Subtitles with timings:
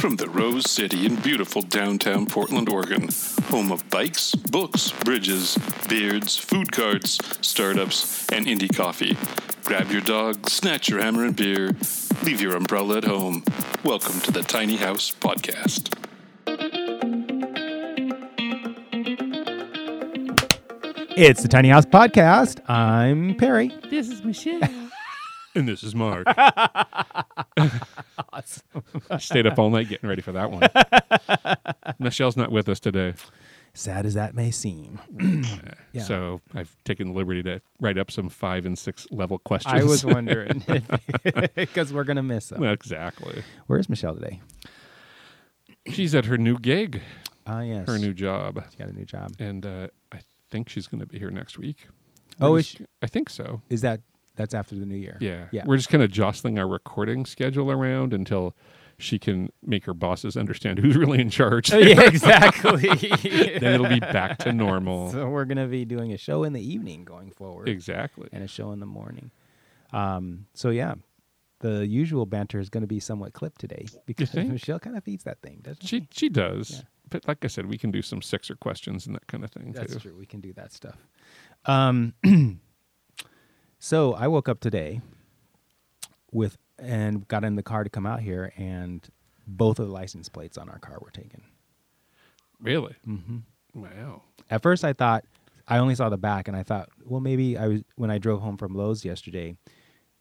[0.00, 3.10] From the Rose City in beautiful downtown Portland, Oregon,
[3.48, 5.58] home of bikes, books, bridges,
[5.90, 9.18] beards, food carts, startups, and indie coffee.
[9.66, 11.76] Grab your dog, snatch your hammer and beer,
[12.22, 13.44] leave your umbrella at home.
[13.84, 15.94] Welcome to the Tiny House Podcast.
[21.14, 22.66] It's the Tiny House Podcast.
[22.70, 23.70] I'm Perry.
[23.90, 24.62] This is Michelle.
[25.54, 26.26] And this is Mark.
[28.32, 28.62] Awesome.
[29.18, 30.62] Stayed up all night getting ready for that one.
[31.98, 33.14] Michelle's not with us today,
[33.74, 35.00] Sad as that may seem.
[35.92, 36.02] Yeah.
[36.02, 39.74] so I've taken the liberty to write up some five and six level questions.
[39.74, 40.62] I was wondering
[41.56, 42.62] because we're gonna miss them.
[42.62, 43.42] exactly.
[43.66, 44.40] Where's Michelle today?
[45.88, 47.02] She's at her new gig,
[47.46, 49.32] Ah, yes, her new job, She got a new job.
[49.40, 50.20] and uh, I
[50.50, 51.88] think she's going to be here next week.
[52.40, 53.62] Oh, is just- I think so.
[53.70, 54.00] Is that
[54.40, 55.16] that's after the new year?
[55.20, 55.46] Yeah.
[55.52, 55.64] Yeah.
[55.66, 58.56] We're just kind of jostling our recording schedule around until
[58.98, 61.70] she can make her bosses understand who's really in charge.
[61.72, 62.86] Yeah, exactly.
[63.58, 65.10] then it'll be back to normal.
[65.12, 68.28] So we're gonna be doing a show in the evening going forward, Exactly.
[68.32, 69.30] and a show in the morning.
[69.92, 70.46] Um.
[70.54, 70.94] So yeah,
[71.60, 74.32] the usual banter is going to be somewhat clipped today because?
[74.34, 76.00] Michelle kind of feeds that thing, doesn't she?
[76.00, 76.70] She she does.
[76.70, 76.80] Yeah.
[77.10, 79.72] But like I said, we can do some sixer questions and that kind of thing
[79.72, 79.98] That's too.
[79.98, 80.16] true.
[80.16, 80.96] We can do that stuff.
[81.64, 82.14] Um,
[83.80, 85.00] so I woke up today
[86.30, 89.06] with and got in the car to come out here, and
[89.46, 91.42] both of the license plates on our car were taken.
[92.60, 92.94] Really?
[93.06, 93.38] Mm-hmm.
[93.74, 94.22] Wow.
[94.50, 95.24] At first, I thought
[95.68, 98.40] I only saw the back, and I thought, well, maybe I was when I drove
[98.40, 99.56] home from Lowe's yesterday,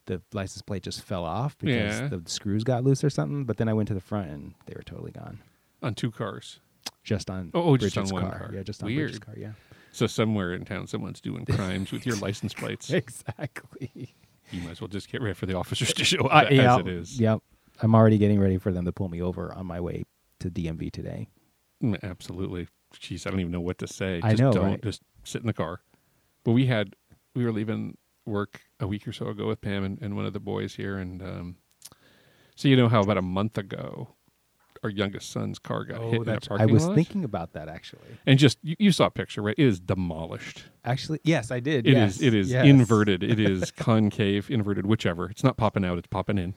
[0.06, 2.08] the license plate just fell off because Yeah.
[2.08, 3.46] the screws got loose or something.
[3.46, 5.40] But then I went to the front, and they were totally gone.
[5.82, 6.60] On two cars.
[7.04, 8.40] Just on Oh, oh, just on one car.
[8.40, 8.52] car.
[8.54, 9.12] Yeah, just on Weird.
[9.12, 9.36] Bridget's car.
[9.38, 9.52] Yeah,
[9.92, 12.90] So somewhere in town, someone's doing crimes with your license plates.
[12.92, 14.14] exactly.
[14.52, 16.54] You might as well just get ready for the officers to show up Uh, as
[16.56, 17.20] yeah, it is.
[17.20, 17.40] Yep.
[17.82, 20.04] I'm already getting ready for them to pull me over on my way
[20.40, 21.30] to DMV today.
[21.84, 22.68] Mm, Absolutely.
[22.96, 24.20] Jeez, I don't even know what to say.
[24.24, 24.82] I just know, don't right?
[24.84, 25.82] just sit in the car.
[26.44, 26.96] But we had
[27.36, 30.34] we were leaving work a week or so ago with Pam and, and one of
[30.34, 31.56] the boys here and um
[32.56, 34.10] so you know how about a month ago
[34.84, 36.96] our youngest son's car got hit in I parking I was lot?
[36.96, 38.18] thinking about that actually.
[38.26, 39.56] and just you, you saw a picture, right?
[39.58, 40.64] It is demolished.
[40.86, 41.86] Actually, yes, I did.
[41.88, 42.16] It yes.
[42.18, 42.22] is.
[42.22, 42.66] It is yes.
[42.66, 43.24] inverted.
[43.24, 45.30] It is concave, inverted, whichever.
[45.30, 45.98] It's not popping out.
[45.98, 46.54] It's popping in,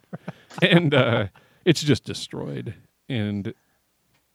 [0.62, 1.26] and uh,
[1.64, 2.74] it's just destroyed.
[3.08, 3.52] And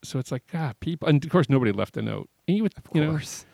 [0.04, 1.08] so it's like, God, people.
[1.08, 2.30] And of course, nobody left a note.
[2.48, 3.46] And you would, Of you know, course.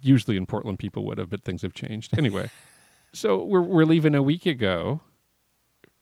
[0.00, 2.16] usually in Portland, people would have, but things have changed.
[2.16, 2.50] Anyway,
[3.12, 5.00] so we're we're leaving a week ago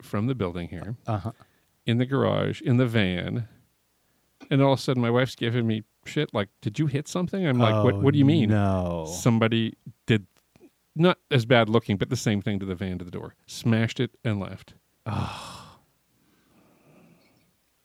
[0.02, 1.32] from the building here Uh huh.
[1.88, 3.48] In the garage in the van,
[4.50, 6.32] and all of a sudden, my wife's giving me shit.
[6.34, 7.46] Like, did you hit something?
[7.46, 8.02] I'm like, what?
[8.02, 8.52] What do you oh, mean?
[8.52, 9.06] Oh, No.
[9.06, 9.74] somebody
[10.06, 10.26] did
[10.94, 13.34] not as bad looking, but the same thing to the van to the door.
[13.46, 14.74] Smashed it and left.
[15.06, 15.78] Oh.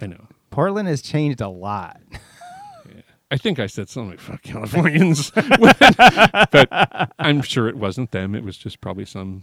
[0.02, 0.28] I know.
[0.52, 2.02] Portland has changed a lot.
[3.31, 5.31] I think I said something like "fuck Californians,"
[6.52, 6.68] but
[7.18, 8.36] I'm sure it wasn't them.
[8.36, 9.42] It was just probably some,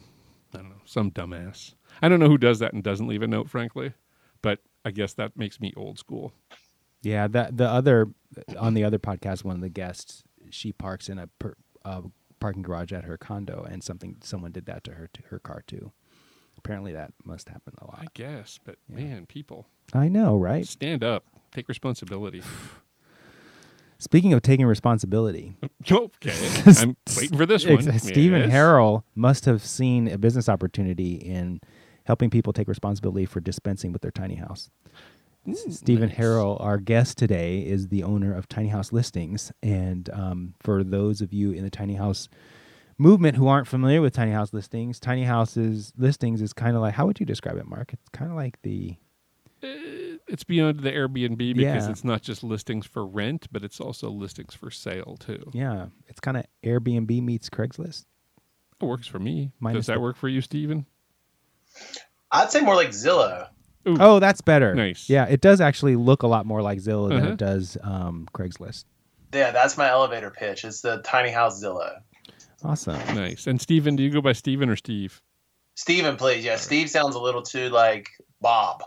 [0.54, 1.74] I don't know, some dumbass.
[2.00, 3.94] I don't know who does that and doesn't leave a note, frankly.
[4.42, 6.32] But I guess that makes me old school.
[7.02, 7.28] yeah.
[7.28, 8.08] That the other
[8.58, 12.02] on the other podcast, one of the guests, she parks in a per, uh,
[12.40, 15.62] parking garage at her condo, and something someone did that to her to her car
[15.66, 15.92] too.
[16.56, 17.98] Apparently, that must happen a lot.
[18.00, 18.96] I guess, but Yeah.
[18.96, 20.66] man, people I know, right?
[20.66, 22.42] stand up, take responsibility.
[23.98, 25.56] Speaking of taking responsibility,
[25.90, 26.32] okay,
[26.78, 27.98] I'm waiting for this one.
[27.98, 28.50] Steven Yes.
[28.50, 31.60] Harrell must have seen a business opportunity in
[32.10, 34.68] helping people take responsibility for dispensing with their tiny house.
[35.46, 36.18] Mm, Steven nice.
[36.18, 39.52] Harrell, our guest today, is the owner of Tiny House Listings.
[39.62, 42.28] And um, for those of you in the tiny house
[42.98, 46.94] movement who aren't familiar with tiny house listings, tiny houses listings is kind of like
[46.94, 47.92] how would you describe it, Mark?
[47.92, 48.96] It's kind of like the
[50.26, 51.90] it's beyond the Airbnb because Yeah.
[51.90, 55.42] it's not just listings for rent, but it's also listings for sale too.
[55.52, 58.04] yeah, it's kind of Airbnb meets Craigslist.
[58.80, 59.52] It works for me.
[59.60, 60.86] Minus Does that the- work for you, Steven?
[62.30, 63.48] I'd say more like Zillow.
[63.88, 64.74] Ooh, Oh, that's better.
[64.74, 65.08] Nice.
[65.08, 67.32] Yeah, it does actually look a lot more like Zillow than Uh-huh.
[67.32, 68.84] it does um, Craigslist.
[69.32, 70.64] Yeah, that's my elevator pitch.
[70.64, 72.00] It's the tiny house Zillow.
[72.62, 72.98] Awesome.
[73.14, 73.46] nice.
[73.46, 75.22] And Steven, do you go by Steven or Steve?
[75.76, 76.44] Steven, please.
[76.44, 78.08] Yeah, Steve sounds a little too like
[78.40, 78.82] Bob.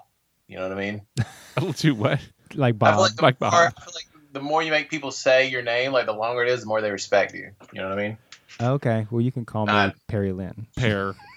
[0.48, 1.02] You know what I mean?
[1.56, 2.20] A little too what?
[2.54, 2.94] Like I Bob.
[2.94, 3.74] feel like the, like more, Bob.
[3.78, 6.50] I feel like the more you make people say your name, like the longer it
[6.50, 7.50] is, the more they respect you.
[7.72, 8.18] You know what I mean?
[8.62, 10.68] okay, well you can call me Uh, Perry Lynn.
[10.76, 11.16] Pear.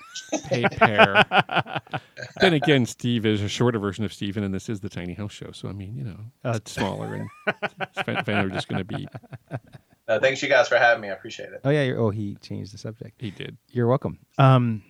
[0.48, 1.24] Hey, pear.
[2.40, 5.32] then again, Steve is a shorter version of Steven, and this is the tiny house
[5.32, 5.50] show.
[5.52, 7.28] So I mean, you know, it's smaller, and
[8.04, 9.08] fan fan are just going to be.
[10.08, 11.08] Uh, thanks you guys for having me.
[11.08, 11.60] I appreciate it.
[11.64, 11.82] Oh yeah.
[11.82, 13.20] You're, oh, he changed the subject.
[13.20, 13.56] He did.
[13.70, 14.18] You're welcome.
[14.38, 14.82] Um,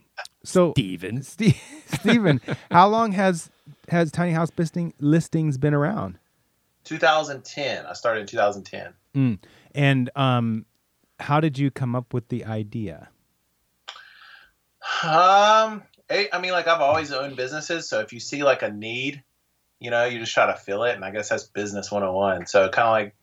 [0.45, 1.23] So Steven.
[1.23, 1.57] Ste-
[2.01, 2.41] Steven,
[2.71, 3.51] how long has
[3.89, 6.19] has tiny house listing listings been around?
[6.85, 7.87] 2010.
[7.87, 8.93] I started in 2010.
[9.15, 9.39] Mm.
[9.75, 10.67] And um,
[11.19, 13.09] how did you come up with the idea?
[15.03, 18.71] Um, I I mean, like I've always owned businesses, so if you see like a
[18.71, 19.23] need,
[19.81, 22.47] you know, you just try to fill it, and I guess that's business 101.
[22.47, 23.15] So kind of like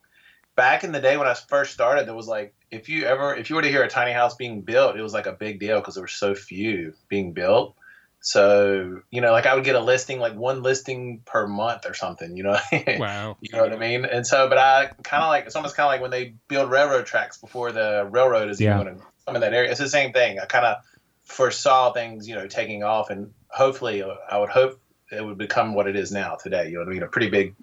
[0.56, 3.48] back in the day when I first started, there was like if you ever if
[3.50, 5.80] you were to hear a tiny house being built, it was like a big deal
[5.80, 7.74] because there were so few being built.
[8.20, 11.94] So you know, like I would get a listing, like one listing per month or
[11.94, 12.36] something.
[12.36, 13.36] You know, Wow.
[13.40, 14.04] you know what I mean.
[14.04, 16.70] And so, but I kind of like it's almost kind of like when they build
[16.70, 18.74] railroad tracks before the railroad is Yeah.
[18.74, 19.70] even going to come in that area.
[19.70, 20.38] It's the same thing.
[20.38, 20.76] I kind of
[21.24, 24.80] foresaw things, you know, taking off, and hopefully, I would hope
[25.10, 26.66] it would become what it is now today.
[26.68, 27.02] You know what I mean?
[27.02, 27.54] A pretty big,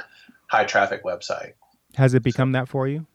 [0.48, 1.54] high traffic website.
[1.96, 3.06] Has it become that for you?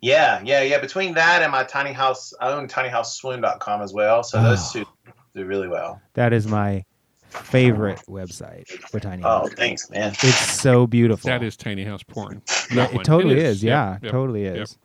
[0.00, 0.78] Yeah, yeah, yeah.
[0.78, 4.22] Between that and my tiny house, I own tinyhouseswoon.com as well.
[4.24, 4.80] So those Oh.
[4.80, 4.86] two
[5.34, 6.00] do really well.
[6.14, 6.84] That is my
[7.30, 9.52] favorite website for tiny Oh, house.
[9.54, 10.10] thanks, man.
[10.10, 11.28] It's so beautiful.
[11.28, 12.42] That is tiny house porn.
[12.72, 13.04] Yeah, it one.
[13.04, 13.62] totally is.
[13.62, 14.56] Yep, Yeah, yep, totally yep.
[14.56, 14.78] is.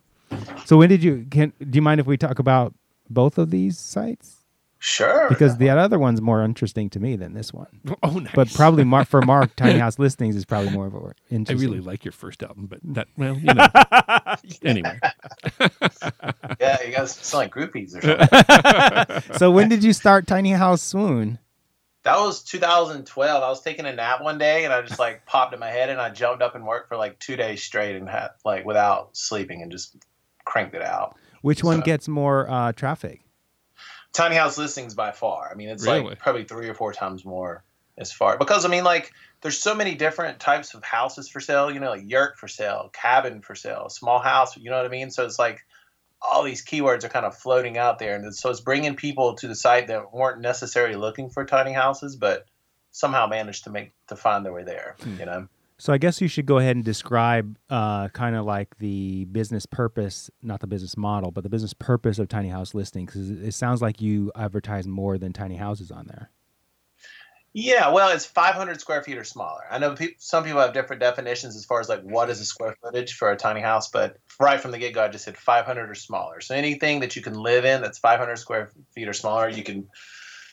[0.66, 2.74] So when did you can do you mind if we talk about
[3.10, 4.37] both of these sites?
[4.80, 5.28] Sure.
[5.28, 7.68] Because the other one's more interesting to me than this one.
[8.04, 8.32] Oh, nice.
[8.36, 11.68] But probably Mark for Mark, Tiny House Listings is probably more of a I interesting.
[11.70, 13.68] really like your first album, but that well, you know.
[14.64, 15.00] anyway,
[16.60, 19.38] yeah, you guys sound like groupies or something.
[19.38, 21.40] so when did you start Tiny House Swoon?
[22.04, 23.44] That was 2012.
[23.44, 25.90] I was taking a nap one day and I just like popped in my head
[25.90, 29.10] and I jumped up and worked for like two days straight and had like without
[29.18, 29.98] sleeping and just
[30.46, 31.16] cranked it out.
[31.42, 33.22] Which one gets more uh, traffic?
[34.18, 35.48] Tiny house listings by far.
[35.52, 36.02] I mean, it's Really?
[36.02, 37.64] like probably three or four times more
[38.00, 41.72] as far because I mean, like there's so many different types of houses for sale.
[41.72, 44.58] You know, like yurt for sale, cabin for sale, small house.
[44.58, 45.12] You know what I mean?
[45.12, 45.60] So it's like
[46.20, 49.48] all these keywords are kind of floating out there, and so it's bringing people to
[49.48, 52.48] the site that weren't necessarily looking for tiny houses, but
[52.90, 54.96] somehow managed to make to find their way there.
[55.00, 55.20] Hmm.
[55.20, 55.48] You know.
[55.80, 59.68] So I guess you should go ahead and describe uh, kind of like the business
[59.68, 63.54] purpose, not the business model, but the business purpose of Tiny House listing, Because it
[63.54, 66.32] sounds like you advertise more than tiny houses on there.
[67.54, 69.64] Yeah, well, it's 500 square feet or smaller.
[69.72, 72.46] I know peop some people have different definitions as far as like what is a
[72.46, 75.38] square footage for a tiny house, but right from the get go, I just said
[75.38, 76.40] 500 or smaller.
[76.42, 79.88] So anything that you can live in that's 500 square feet or smaller, you can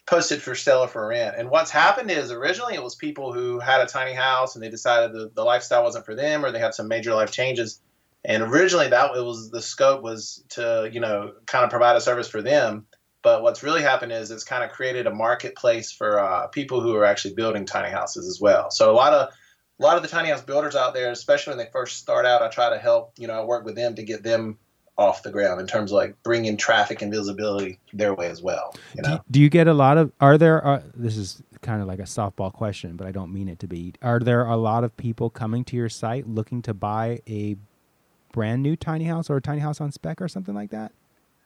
[0.06, 1.37] post it for or for rent.
[1.39, 4.69] And what's happened is originally it was people who had a tiny house and they
[4.69, 7.81] decided the, the lifestyle wasn't for them or they had some major life changes.
[8.25, 12.01] And originally that it was the scope was to, you know, kind of provide a
[12.01, 12.87] service for them.
[13.23, 16.95] But what's really happened is it's kind of created a marketplace for uh, people who
[16.95, 18.71] are actually building tiny houses as well.
[18.71, 19.31] So a lot of
[19.81, 22.43] a lot of the tiny house builders out there, especially when they first start out,
[22.43, 23.12] I try to help.
[23.19, 24.59] You know, I work with them to get them
[24.96, 28.75] off the ground in terms of like bringing traffic and visibility their way as well.
[28.94, 30.12] You Do, know, you, do you get a lot of?
[30.20, 30.64] Are there?
[30.67, 33.67] Uh, this is kind of like a softball question, but I don't mean it to
[33.67, 33.94] be.
[34.02, 37.56] Are there a lot of people coming to your site looking to buy a
[38.32, 40.93] brand new tiny house or a tiny house on spec or something like that,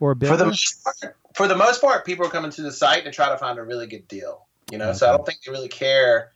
[0.01, 2.73] or a for the most part, for the most part, people are coming to the
[2.73, 4.47] site to try to find a really good deal.
[4.71, 6.33] You know, so I don't think they really care.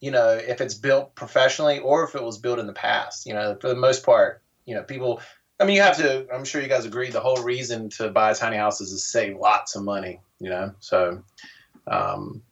[0.00, 3.26] You know, if it's built professionally or if it was built in the past.
[3.26, 5.20] You know, for the most part, you know, people.
[5.60, 6.26] I mean, you have to.
[6.32, 7.10] I'm sure you guys agree.
[7.10, 10.20] The whole reason to buy tiny houses is to save lots of money.
[10.40, 11.22] You know, so.
[11.86, 12.42] Um,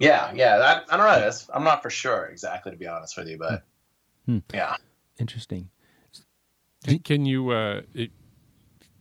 [0.00, 0.56] yeah, yeah.
[0.56, 1.20] That, I don't know.
[1.20, 3.64] That's, I'm not for sure exactly, to be honest with you, but
[4.26, 4.38] Hmm.
[4.54, 4.76] yeah.
[5.18, 5.68] Interesting.
[6.86, 8.10] can, can you uh, it,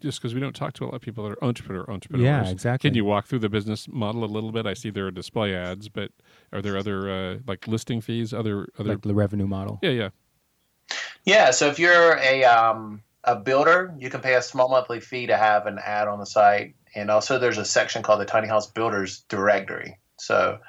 [0.01, 2.25] just because we don't talk to a lot of people that are entrepreneur entrepreneurs?
[2.25, 2.89] Yeah, exactly.
[2.89, 4.65] Can you walk through the business model a little bit?
[4.65, 6.11] I see there are display ads, but
[6.51, 8.33] are there other uh, like listing fees?
[8.33, 8.89] Other other?
[8.89, 9.79] like the revenue model?
[9.81, 10.09] yeah, yeah.
[11.25, 15.27] Yeah, so if you're a um, a builder, you can pay a small monthly fee
[15.27, 18.47] to have an ad on the site, and also there's a section called the Tiny
[18.47, 19.97] House Builders Directory.
[20.17, 20.59] So,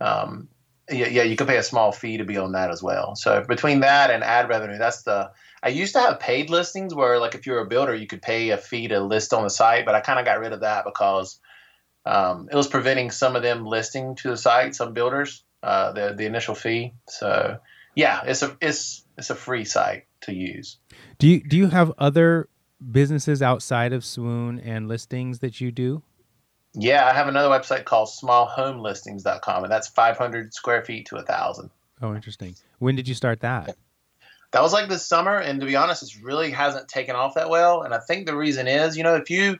[0.00, 0.48] um,
[0.90, 3.14] yeah, yeah, you can pay a small fee to be on that as well.
[3.14, 5.30] So between that and ad revenue, that's the.
[5.62, 8.50] I used to have paid listings where, like, if you're a builder, you could pay
[8.50, 10.84] a fee to list on the site, but I kind of got rid of that
[10.84, 11.38] because
[12.06, 16.14] um, it was preventing some of them listing to the site, some builders, uh, the
[16.16, 16.94] the initial fee.
[17.08, 17.58] So,
[17.94, 20.78] yeah, it's a it's it's a free site to use.
[21.18, 22.48] Do you do you have other
[22.90, 26.02] businesses outside of Swoon and listings that you do?
[26.72, 31.70] Yeah, I have another website called smallhomelistings.com, and that's 500 square feet to a thousand.
[32.00, 32.54] Oh, interesting.
[32.78, 33.76] When did you start that?
[34.52, 37.50] That was like this summer, and to be honest, it really hasn't taken off that
[37.50, 37.82] well.
[37.82, 39.58] And I think the reason is, you know, if you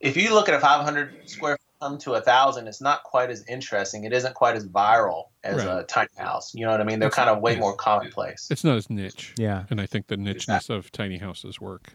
[0.00, 3.30] if you look at a 500 square foot come to a thousand, it's not quite
[3.30, 4.04] as interesting.
[4.04, 5.80] It isn't quite as viral as Right.
[5.80, 6.54] a tiny house.
[6.54, 6.98] You know what I mean?
[6.98, 7.60] They're It's- kind of way yeah.
[7.60, 8.48] more commonplace.
[8.50, 9.64] It's not as niche, Yeah.
[9.70, 11.92] and I think the nicheness of tiny houses work.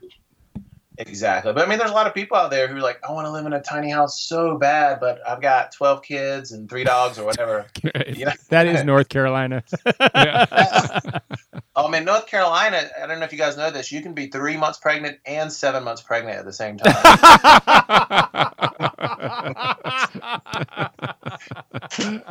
[0.99, 1.51] Exactly.
[1.53, 3.25] But I mean, there's a lot of people out there who are like, I want
[3.25, 6.83] to live in a tiny house so bad, but I've got 12 kids and three
[6.83, 7.65] dogs or whatever.
[7.83, 8.15] Right.
[8.15, 8.31] You know?
[8.49, 9.63] That is North Carolina.
[11.75, 14.27] Oh, man, North Carolina, I don't know if you guys know this, you can be
[14.27, 16.93] three months pregnant and seven months pregnant at the same time.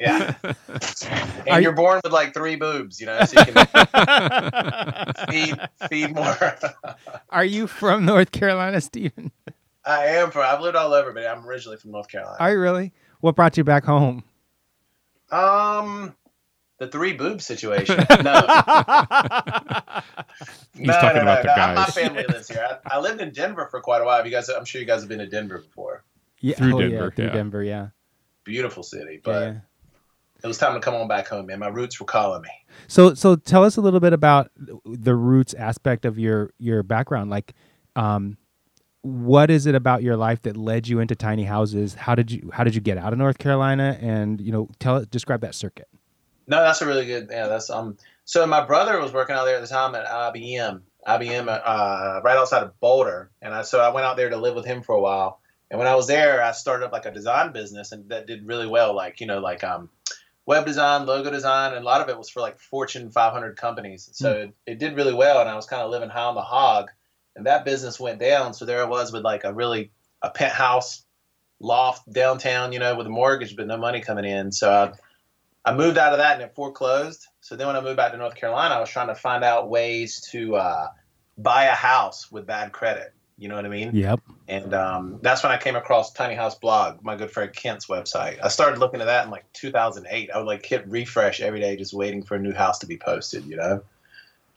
[0.00, 0.34] yeah.
[1.46, 3.66] And you- you're born with like three boobs, you know, so you can
[5.30, 5.56] feed,
[5.90, 6.56] feed more.
[7.28, 9.30] Are you from North Carolina, Steven?
[9.84, 12.36] I am from, I've lived all over, but I'm originally from North Carolina.
[12.40, 12.92] Are you really?
[13.20, 14.24] What brought you back home?
[15.30, 16.14] Um,
[16.78, 18.04] the three boob situation.
[18.24, 18.42] No,
[20.76, 21.74] He's no, talking no, about no, the no.
[21.74, 22.66] My family lives here.
[22.84, 24.24] I, I lived in Denver for quite a while.
[24.24, 26.02] You guys, I'm sure you guys have been to Denver before.
[26.40, 27.32] yeah, Through oh, yeah, Denver, through yeah.
[27.32, 27.88] Denver, yeah.
[28.42, 29.60] Beautiful city, but yeah.
[30.42, 31.60] it was time to come on back home, man.
[31.60, 32.50] My roots were calling me.
[32.88, 34.50] So, so tell us a little bit about
[34.84, 37.30] the roots aspect of your your background.
[37.30, 37.54] Like,
[37.94, 38.36] um,
[39.02, 41.94] what is it about your life that led you into tiny houses?
[41.94, 43.96] How did you How did you get out of North Carolina?
[44.00, 45.88] And you know, tell describe that circuit.
[46.46, 47.28] No, that's a really good.
[47.30, 47.96] Yeah, that's um.
[48.24, 52.36] So my brother was working out there at the time at IBM, IBM, uh, right
[52.36, 54.94] outside of Boulder, and I so I went out there to live with him for
[54.94, 55.40] a while.
[55.70, 58.46] And when I was there, I started up like a design business, and that did
[58.46, 58.94] really well.
[58.94, 59.90] Like you know, like um,
[60.46, 64.08] web design, logo design, and a lot of it was for like Fortune 500 companies.
[64.12, 66.42] So it, it did really well, and I was kind of living high on the
[66.42, 66.90] hog.
[67.36, 68.54] And that business went down.
[68.54, 69.90] So there I was with like a really
[70.22, 71.04] a penthouse
[71.60, 74.52] loft downtown, you know, with a mortgage but no money coming in.
[74.52, 74.92] So I
[75.64, 77.26] I moved out of that and it foreclosed.
[77.40, 79.70] So then when I moved back to North Carolina, I was trying to find out
[79.70, 80.88] ways to uh,
[81.38, 83.12] buy a house with bad credit.
[83.36, 83.94] You know what I mean?
[83.94, 84.20] Yep.
[84.46, 88.38] And um, that's when I came across Tiny House Blog, my good friend Kent's website.
[88.42, 90.30] I started looking at that in like 2008.
[90.30, 92.96] I would like hit refresh every day, just waiting for a new house to be
[92.96, 93.44] posted.
[93.44, 93.82] You know,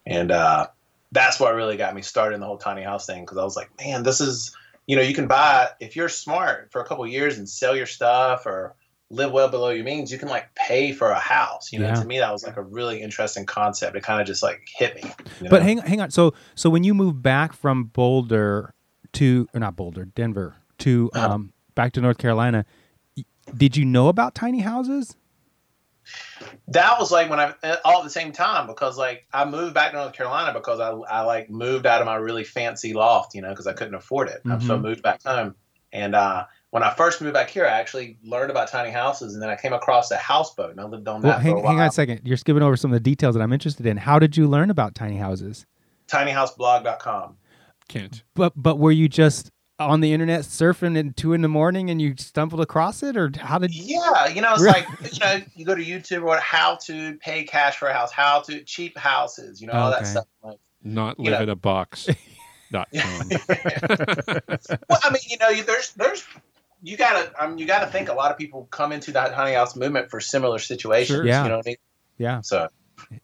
[0.05, 0.67] and uh,
[1.11, 3.55] that's what really got me started in the whole tiny house thing because I was
[3.55, 7.03] like, man, this is you know you can buy if you're smart for a couple
[7.03, 8.75] of years and sell your stuff or
[9.09, 11.71] live well below your means, you can like pay for a house.
[11.71, 11.93] You know, Yeah.
[11.95, 13.95] to me that was like a really interesting concept.
[13.95, 15.11] It kind of just like hit me.
[15.41, 16.11] you But hang hang on.
[16.11, 18.73] So so when you moved back from Boulder
[19.13, 21.33] to or not Boulder, Denver to Uh-huh.
[21.35, 22.65] um back to North Carolina,
[23.55, 25.15] did you know about tiny houses?
[26.69, 29.91] that was like when I all at the same time because like I moved back
[29.91, 33.41] to North Carolina because I I like moved out of my really fancy loft, you
[33.41, 34.41] know, because I couldn't afford it.
[34.61, 35.55] So I moved back home,
[35.91, 39.41] and uh, when I first moved back here, I actually learned about tiny houses, and
[39.41, 41.55] then I came across a houseboat, and I lived on that Well, for hang, a
[41.59, 41.67] while.
[41.71, 42.21] hang on a second.
[42.23, 43.97] You're skipping over some of the details that I'm interested in.
[43.97, 45.65] How did you learn about tiny houses?
[46.07, 47.37] TinyHouseBlog.com.
[47.87, 48.23] Kent.
[48.35, 52.01] But but were you just on the internet surfing at two in the morning and
[52.01, 53.73] you stumbled across it, or how did?
[53.73, 57.43] Yeah, you know, it's like you know, you go to YouTube or how to pay
[57.45, 59.99] cash for a house, how to cheap houses, you know, all Okay.
[60.01, 60.25] that stuff.
[60.43, 61.43] Like, Not live know.
[61.43, 62.09] in a box.
[62.71, 63.29] dot com.
[64.89, 66.25] well, I mean, you know, there's there's
[66.87, 69.75] you gotta um, you gotta think a lot of people come into that tiny house
[69.75, 71.17] movement for similar situations.
[71.17, 71.25] Sure.
[71.25, 71.43] Yeah.
[71.43, 71.77] You know what I mean?
[72.17, 72.69] Yeah, So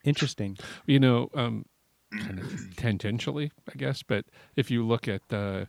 [0.04, 0.58] interesting.
[0.86, 1.66] you know, um,
[2.12, 4.04] kind of tangentially, I guess.
[4.04, 5.66] But if you look at uh,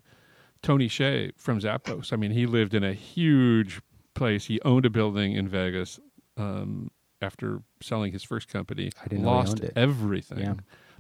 [0.63, 3.81] Tony Hsieh from Zappos, I mean, he lived in a huge
[4.15, 4.47] place.
[4.47, 5.99] He owned a building in Vegas
[6.37, 6.91] um,
[7.23, 8.91] after selling his first company.
[9.03, 9.73] I didn't know he lost owned it.
[9.77, 10.39] everything.
[10.41, 10.55] Yeah.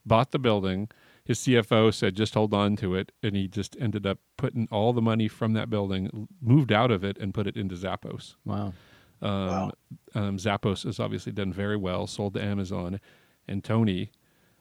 [0.06, 0.88] Bought the building.
[1.24, 4.92] His CFO said, "Just hold on to it," and he just ended up putting all
[4.92, 8.36] the money from that building, moved out of it, and put it into Zappos.
[8.44, 8.74] Wow.
[9.22, 9.72] Um, Wow.
[10.14, 13.00] um, Zappos has obviously done very well, sold to Amazon,
[13.48, 14.10] and Tony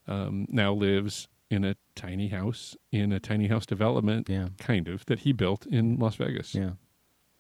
[0.08, 4.50] um, now lives in a tiny house in a tiny house development, Yeah.
[4.58, 6.56] kind of that he built in Las Vegas.
[6.56, 6.72] Yeah.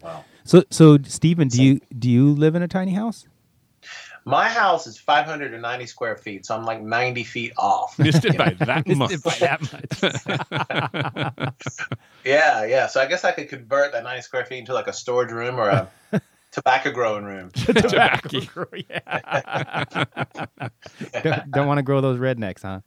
[0.02, 0.26] wow.
[0.44, 3.26] So so Steven, do you do you live in a tiny house?
[4.26, 8.00] My house is 590 square feet, so I'm like 90 feet off.
[8.04, 8.88] Missed it by that
[11.42, 11.54] much.
[12.26, 12.88] yeah, yeah.
[12.88, 15.60] So I guess I could convert that 90 square feet into like a storage room
[15.60, 15.90] or a
[16.52, 17.52] tobacco growing room.
[17.52, 18.40] Tobacco.
[18.42, 19.84] grow, yeah.
[21.22, 22.80] don't don't want to grow those rednecks, huh?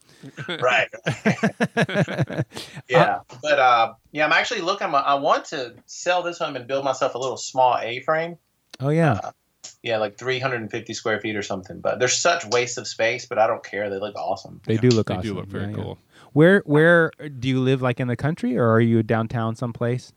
[0.63, 0.89] right.
[2.89, 4.87] yeah, but uh, yeah, I'm actually looking.
[4.95, 8.39] I want to sell this home and build myself a little small A-frame.
[8.81, 9.33] Oh yeah.
[9.83, 11.81] Yeah, like 350 square feet or something.
[11.81, 13.91] But there's such waste of space, but I don't care.
[13.91, 14.61] They look awesome.
[14.67, 15.29] They do look They awesome.
[15.31, 15.83] do look very Yeah, yeah.
[15.83, 15.99] cool.
[16.33, 17.83] Where where do you live?
[17.83, 20.13] Like in the country, or are you downtown someplace?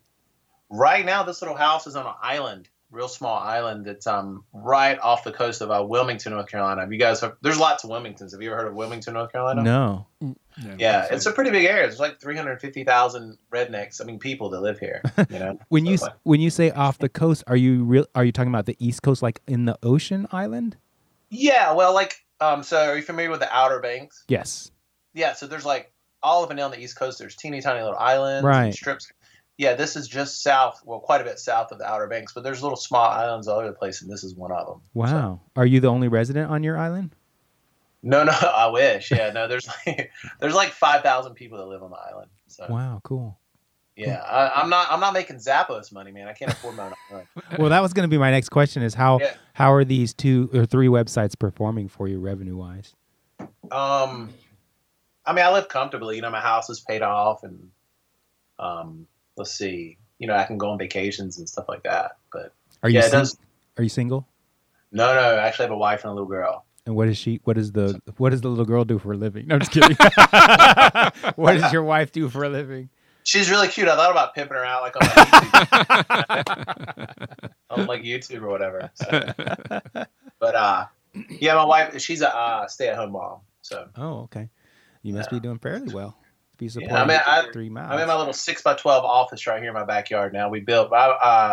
[0.68, 4.98] Right now, this little house is on an island, real small island that's um right
[4.98, 6.80] off the coast of uh, Wilmington, North Carolina.
[6.80, 7.20] Have you guys?
[7.20, 8.32] Have, there's lots of Wilmingtons.
[8.32, 9.62] Have you ever heard of Wilmington, North Carolina?
[9.62, 10.06] No.
[10.76, 11.86] Yeah, it's a pretty big area.
[11.86, 14.00] There's like 350,000 rednecks.
[14.00, 15.02] I mean, people that live here.
[15.30, 15.58] You know.
[15.68, 18.06] When you So, s- when you say off the coast, are you real?
[18.14, 20.76] Are you talking about the East Coast, like in the ocean island?
[21.30, 24.24] yeah, well, like, um, so are you familiar with the Outer Banks?
[24.28, 24.70] Yes.
[25.14, 25.92] Yeah, so there's like
[26.22, 28.64] all up and down the East Coast, there's teeny tiny little islands, Right.
[28.66, 29.10] and strips.
[29.60, 32.42] Yeah, this is just south, well, quite a bit south of the Outer Banks, but
[32.42, 34.80] there's little small islands all over the place, and this is one of them.
[34.94, 35.40] Wow.
[35.54, 37.14] Are you the only resident on your island?
[38.02, 39.10] No, no, I wish.
[39.10, 42.30] Yeah, no, there's like there's like five thousand people that live on the island.
[42.46, 43.38] So Wow, cool.
[43.96, 46.26] yeah, I, I'm not I'm not making Zappos money, man.
[46.26, 47.26] I can't afford my own.
[47.58, 49.34] Well, that was going to be my next question: is how Yeah.
[49.52, 52.94] how are these two or three websites performing for you revenue wise?
[53.70, 54.32] Um,
[55.26, 56.16] I mean, I live comfortably.
[56.16, 57.68] You know, my house is paid off, and
[58.58, 62.16] um, let's see, you know, I can go on vacations and stuff like that.
[62.32, 63.38] But Are you yeah, it sing- does.
[63.78, 64.26] are you single?
[64.92, 66.64] No, no, I actually have a wife and a little girl.
[66.86, 67.40] And what is she?
[67.44, 69.46] What is the what does the little girl do for a living?
[69.46, 69.96] No, I'm just kidding.
[71.36, 72.88] what does your wife do for a living?
[73.22, 73.86] She's really cute.
[73.86, 76.30] I thought about pimping her out like on YouTube,
[77.70, 78.90] on like YouTube or whatever.
[78.94, 79.30] So,
[80.38, 80.86] but uh,
[81.28, 83.40] yeah, my wife, she's a uh, stay-at-home mom.
[83.62, 84.48] So Oh, okay.
[85.02, 86.16] You must be doing fairly well.
[86.60, 87.90] To be supporting I mean, I- three miles.
[87.90, 90.48] I'm in my little six by twelve office right here in my backyard now.
[90.48, 90.96] We built, I,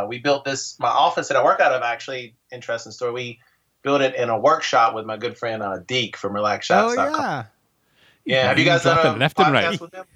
[0.03, 0.77] uh, we built this.
[0.79, 3.11] My office that I work out of, actually, interesting story.
[3.13, 3.39] We
[3.83, 6.95] built it in a workshop with my good friend uh, Deek from oh RelaxShacks.com.
[7.15, 7.43] yeah.
[8.25, 8.47] yeah.
[8.49, 9.65] Have you guys done Dropping a left and right.
[9.65, 10.05] podcast with him?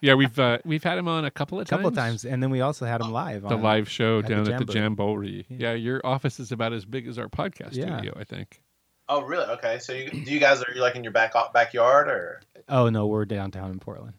[0.00, 2.22] Yeah, we've uh, we've had him on a couple of A couple times.
[2.22, 3.42] times, and then we also had him live.
[3.42, 5.38] The on, the live show at the down at the Jamboree.
[5.38, 5.46] Jamboree.
[5.48, 5.70] Yeah.
[5.70, 7.96] Yeah, your office is about as big as our podcast Yeah.
[7.96, 8.60] studio, I think.
[9.08, 9.44] Oh, really?
[9.44, 9.78] Okay.
[9.80, 12.40] So, you, do you guys are you like in your back backyard or?
[12.68, 14.14] Oh no, we're downtown in Portland.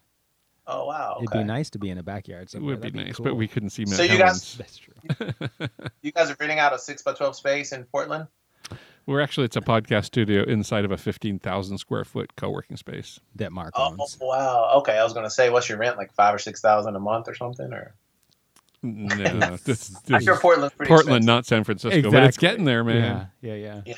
[0.68, 1.18] Oh, wow.
[1.20, 2.50] It'd be nice to be in a backyard.
[2.54, 3.26] It would be That'd nice, cool.
[3.26, 4.94] but we couldn't see Matt So you guys- That's true.
[6.02, 8.28] You guys are renting out a six by twelve space in Portland.
[9.08, 12.78] We're actually it's a podcast studio inside of a fifteen thousand square foot co working
[12.78, 13.20] space.
[13.36, 14.18] That Mark Oh, owns.
[14.20, 14.72] wow.
[14.78, 15.98] Okay, I was gonna say, what's your rent?
[15.98, 17.72] Like five or six thousand a month or something?
[17.72, 17.94] Or
[18.82, 19.16] No,
[19.64, 21.26] this, I'm this sure is Portland's pretty Portland, expensive.
[21.28, 23.30] not San Francisco, but it's getting there, man.
[23.42, 23.94] Yeah, yeah, yeah.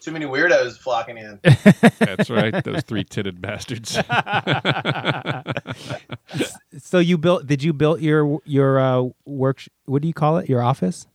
[0.00, 1.38] Too many weirdos flocking in.
[1.98, 2.64] That's right.
[2.64, 3.92] Those three titted bastards.
[6.82, 7.46] so you built?
[7.46, 9.62] Did you build your your uh, work?
[9.84, 10.48] What do you call it?
[10.48, 11.06] Your office?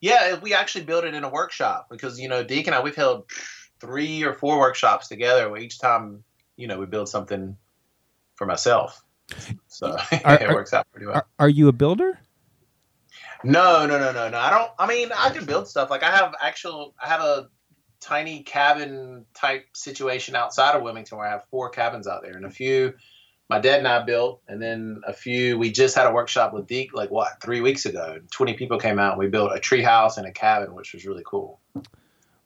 [0.00, 2.96] Yeah, we actually built it in a workshop because you know Deek and I we've
[2.96, 3.24] held
[3.80, 5.48] three or four workshops together.
[5.48, 6.24] Where each time
[6.56, 7.56] you know we build something
[8.34, 9.02] for myself,
[9.68, 9.98] so Are-
[10.34, 11.16] it are- works out pretty well.
[11.16, 12.18] Are, are you a builder?
[13.44, 14.38] No, no, no, no, no.
[14.38, 14.70] I don't.
[14.78, 15.90] I mean, I can build stuff.
[15.90, 16.94] Like I have actual.
[17.02, 17.48] I have a
[18.00, 22.44] tiny cabin type situation outside of Wilmington where I have four cabins out there, and
[22.46, 22.94] a few
[23.48, 26.66] my dad and I built, and then a few we just had a workshop with
[26.66, 28.18] Deek like what three weeks ago.
[28.30, 29.12] Twenty people came out.
[29.12, 31.60] and We built a tree house and a cabin, which was really cool.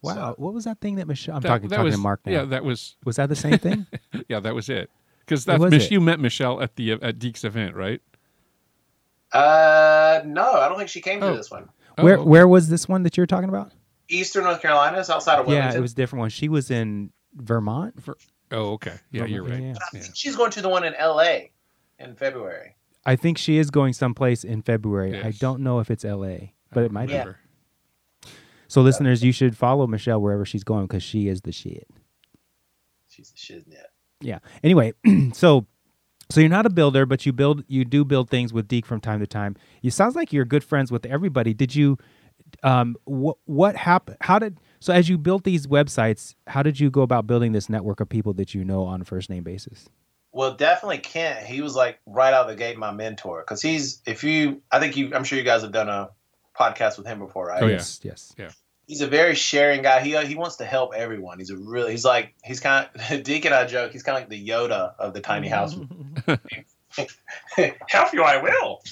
[0.03, 0.15] Wow.
[0.15, 1.37] So- What was that thing that Michelle?
[1.37, 2.33] I'm That- talking that talking was, to Mark now.
[2.33, 3.87] Yeah, that was was that the same thing?
[4.29, 4.91] yeah, that was it.
[5.21, 5.91] Because that's was Mich- it?
[5.93, 8.01] you met Michelle at the at Deek's event, right?
[9.33, 11.37] Uh, no, I don't think she came to Oh.
[11.37, 11.69] this one.
[12.01, 13.73] where Oh, where was this one that you're talking about?
[14.19, 15.73] Eastern North Carolina, it's outside of Wilmington.
[15.73, 16.31] Yeah, it was a different one.
[16.31, 17.95] She was in Vermont.
[18.51, 18.95] Oh, okay.
[19.11, 19.53] Yeah, Vermont, you're right.
[19.53, 19.75] yeah, yeah.
[19.81, 20.01] I Yeah.
[20.03, 21.51] think she's going to the one in L.A.
[21.99, 22.77] in February.
[23.07, 25.23] I think she is going someplace in February.
[25.23, 27.15] I don't know if it's L.A., but it might be.
[27.15, 27.33] Yeah.
[28.69, 31.87] So, listeners, you should follow Michelle wherever she's going because she is the shit.
[33.09, 33.85] She's the shiznit.
[34.21, 34.39] Yeah.
[34.63, 34.95] Anyway,
[35.33, 35.67] so
[36.31, 39.01] so you're not a builder, but you build you do build things with Deek from
[39.01, 39.55] time to time.
[39.83, 41.53] You sounds like you're good friends with everybody.
[41.55, 41.99] Did you
[42.63, 46.91] um what what happened how did so as you built these websites, how did you
[46.91, 49.89] go about building this network of people that you know on a first name basis?
[50.31, 51.47] Well, definitely Kent.
[51.47, 54.81] He was like right out of the gate my mentor because he's if you I
[54.81, 56.11] think you I'm sure you guys have done a
[56.55, 57.63] podcast with him before, right?
[57.63, 57.83] Oh, yeah.
[58.03, 58.55] yes, yes.
[58.87, 60.01] He's a very sharing guy.
[60.01, 61.39] He he wants to help everyone.
[61.39, 64.23] He's a really he's like he's kind of Deek and I joke he's kind of
[64.25, 65.75] like the Yoda of the tiny house.
[67.89, 68.83] help you, I will.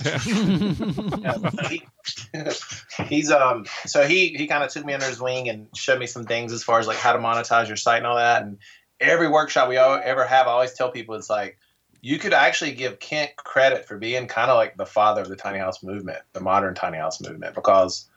[1.68, 1.86] He-
[3.08, 6.06] he's um so he he kind of took me under his wing and showed me
[6.06, 8.58] some things as far as like how to monetize your site and all that and
[9.00, 11.58] every workshop we ever have i always tell people it's like
[12.00, 15.36] you could actually give kent credit for being kind of like the father of the
[15.36, 18.08] tiny house movement the modern tiny house movement because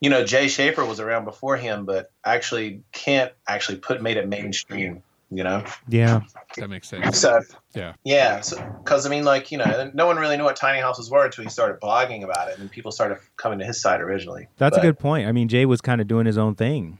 [0.00, 4.28] you know jay shafer was around before him but actually kent actually put made it
[4.28, 5.02] mainstream
[5.36, 6.20] you know Yeah.
[6.56, 7.18] That makes sense.
[7.18, 7.40] so
[7.74, 7.94] Yeah.
[8.04, 8.40] yeah,
[8.78, 11.44] because I mean, like you know, no one really knew what tiny houses were until
[11.44, 14.48] he started blogging about it, and people started coming to his side originally.
[14.58, 15.26] That's But- a good point.
[15.28, 16.98] I mean, Jay was kind of doing his own thing.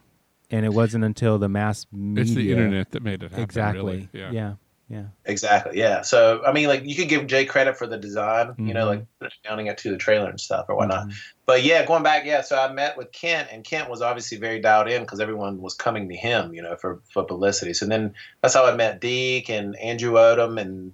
[0.51, 3.43] And it wasn't until the mass media It's the internet that made it happen.
[3.43, 3.83] Exactly.
[3.83, 4.09] Really.
[4.13, 4.31] Yeah.
[4.31, 4.53] yeah.
[4.89, 5.05] Yeah.
[5.25, 5.79] Exactly.
[5.79, 6.03] Yeah.
[6.03, 9.07] So I mean, like you could give Jay credit for the design, you know, like
[9.45, 11.09] counting it to the trailer and stuff or whatnot.
[11.09, 11.15] Mhm.
[11.47, 12.43] But yeah, going back, yeah.
[12.43, 15.75] So I met with Kent, and Kent was obviously very dialed in because everyone was
[15.75, 17.73] coming to him, you know, for for publicity.
[17.73, 20.93] So then that's how I met Deek and Andrew Odom and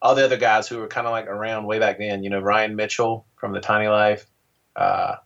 [0.00, 2.22] all the other guys who were kind of like around way back then.
[2.22, 4.24] You know, Ryan Mitchell from the Tiny Life.
[4.76, 5.16] Uh,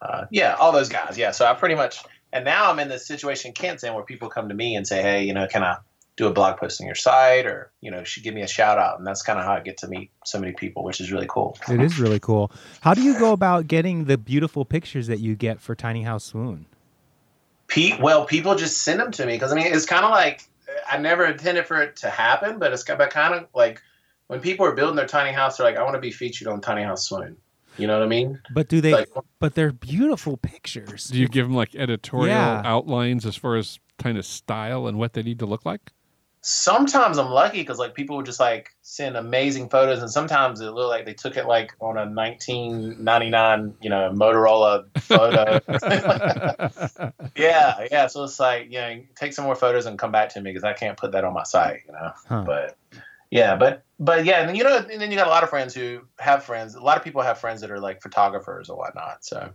[0.00, 1.18] uh, yeah, all those guys.
[1.18, 1.32] Yeah.
[1.32, 4.48] So I pretty much, and now I'm in this situation Kent's in where people come
[4.48, 5.76] to me and say, hey, you know, can I
[6.16, 8.78] do a blog post on your site or you know should give me a shout
[8.78, 11.12] out and that's kind of how i get to meet so many people which is
[11.12, 12.50] really cool It is really cool.
[12.80, 16.24] How do you go about getting the beautiful pictures that you get for Tiny House
[16.24, 16.66] Swoon?
[17.68, 20.48] Pete, well, people just send them to me because I mean, it's kind of like
[20.90, 23.82] I never intended for it to happen, but it's kind of kind of like
[24.28, 26.60] when people are building their tiny house, they're like, "I want to be featured on
[26.60, 27.36] Tiny House Swoon."
[27.76, 28.40] You know what I mean?
[28.50, 28.92] But do they?
[28.92, 31.08] Like, but they're beautiful pictures.
[31.08, 32.62] Do you give them like editorial Yeah.
[32.64, 35.92] outlines as far as kind of style and what they need to look like?
[36.46, 40.70] Sometimes I'm lucky because like people would just like send amazing photos, and sometimes it
[40.70, 45.60] looked like they took it like on a 1999, you know, Motorola photo.
[47.36, 48.06] yeah, yeah.
[48.06, 50.62] So it's like, you know, take some more photos and come back to me because
[50.62, 52.12] I can't put that on my site, you know.
[52.28, 52.44] Huh.
[52.46, 52.76] But
[53.32, 55.50] yeah, but but yeah, and then, you know, and then you got a lot of
[55.50, 56.76] friends who have friends.
[56.76, 59.24] A lot of people have friends that are like photographers or whatnot.
[59.24, 59.50] So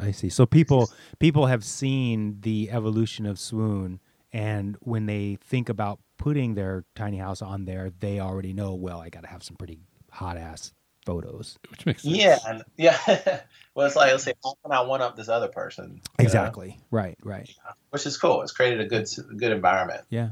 [0.00, 0.30] I see.
[0.30, 4.00] So people people have seen the evolution of Swoon,
[4.32, 8.72] and when they think about putting their tiny house on there, they already know.
[8.72, 9.78] Well, I got to have some pretty
[10.10, 10.72] hot ass
[11.04, 11.58] photos.
[11.70, 12.16] Which makes sense.
[12.16, 12.96] yeah, and, yeah.
[13.74, 15.84] well, it's like let's say how can I one up this other person?
[15.84, 16.24] you know?
[16.24, 16.80] Exactly.
[16.90, 17.18] Right.
[17.22, 17.54] Right.
[17.90, 18.40] Which is cool.
[18.40, 19.06] It's created a good
[19.36, 20.00] good environment.
[20.08, 20.30] Yeah.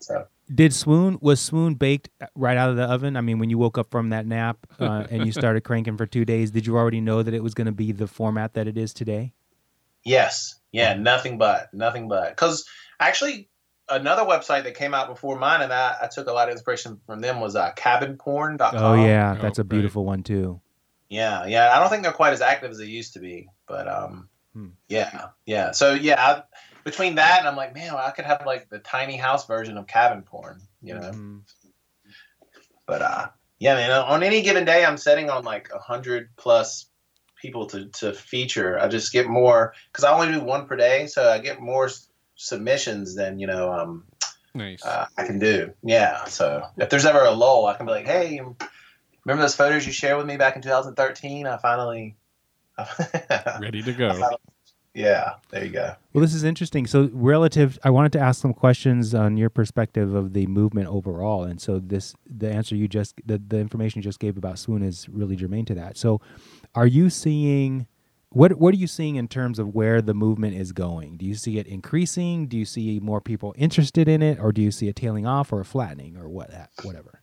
[0.00, 3.14] So Did Swoon was Swoon baked right out of the oven?
[3.14, 6.06] I mean, when you woke up from that nap uh, and you started cranking for
[6.06, 8.66] two days, did you already know that it was going to be the format that
[8.66, 9.34] it is today?
[10.06, 10.58] Yes.
[10.72, 10.94] Yeah.
[10.94, 12.64] Nothing but nothing but because
[12.98, 13.50] actually
[13.90, 17.00] another website that came out before mine and I, I took a lot of inspiration
[17.06, 18.74] from them was uh, cabinporn.com.
[18.74, 19.68] Oh yeah, Oh, that's a right.
[19.68, 20.60] beautiful one too.
[21.08, 21.46] Yeah.
[21.46, 21.70] Yeah.
[21.74, 24.68] I don't think they're quite as active as they used to be, but um, Hmm.
[24.88, 25.28] yeah.
[25.46, 25.70] Yeah.
[25.72, 26.42] So yeah, I,
[26.84, 29.86] between that and I'm like, man, I could have like the tiny house version of
[29.86, 31.00] cabin porn, you know.
[31.10, 31.40] Mhm.
[32.86, 33.90] But uh, yeah, man.
[33.90, 36.86] On any given day, I'm setting on like a hundred plus
[37.40, 38.78] people to to feature.
[38.80, 41.86] I just get more because I only do one per day, so I get more
[41.86, 42.07] s-
[42.38, 44.04] submissions than you know um
[44.54, 44.84] Nice.
[44.84, 45.72] uh, I can do.
[45.84, 46.24] Yeah.
[46.24, 48.40] So if there's ever a lull, I can be like, hey,
[49.24, 51.46] remember those photos you shared with me back in 2013?
[51.46, 52.16] I finally.
[53.60, 54.18] Ready to go.
[54.94, 55.34] yeah.
[55.50, 55.94] There you go.
[56.12, 56.86] Well, this is interesting.
[56.86, 61.44] So, relative, I wanted to ask some questions on your perspective of the movement overall,
[61.44, 64.82] and so this, the answer you just, the, the information you just gave about Swoon
[64.82, 65.96] is really germane to that.
[65.96, 66.20] So,
[66.74, 67.86] are you seeing
[68.30, 71.16] what what are you seeing in terms of where the movement is going?
[71.16, 72.46] Do you see it increasing?
[72.46, 75.52] Do you see more people interested in it, or do you see it tailing off,
[75.52, 76.50] or flattening, or what
[76.82, 77.22] whatever?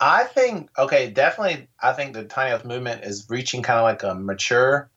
[0.00, 1.68] I think okay, definitely.
[1.80, 4.90] I think the tiny house movement is reaching kind of like a mature,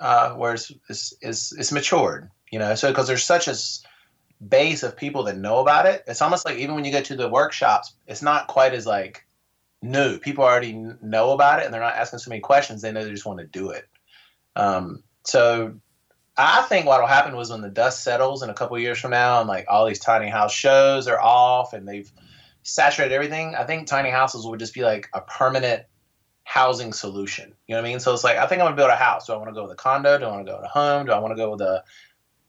[0.00, 2.30] uh, where it's it's, it's, it's matured.
[2.50, 3.54] You know, so because there's such a
[4.46, 7.14] base of people that know about it, it's almost like even when you go to
[7.14, 9.24] the workshops, it's not quite as like
[9.82, 10.18] new.
[10.18, 12.82] People already know about it, and they're not asking so many questions.
[12.82, 13.86] They know they just want to do it.
[14.56, 15.74] Um, so
[16.36, 19.40] I think what'll happen was when the dust settles in a couple years from now,
[19.40, 22.10] and like all these tiny house shows are off, and they've
[22.62, 23.54] saturated everything.
[23.54, 25.84] I think tiny houses would just be like a permanent
[26.44, 27.54] housing solution.
[27.66, 28.00] You know what I mean?
[28.00, 29.26] So it's like I think I'm gonna build a house.
[29.26, 30.18] Do I want to go with a condo?
[30.18, 31.06] Do I want to go with a home?
[31.06, 31.84] Do I want to go with a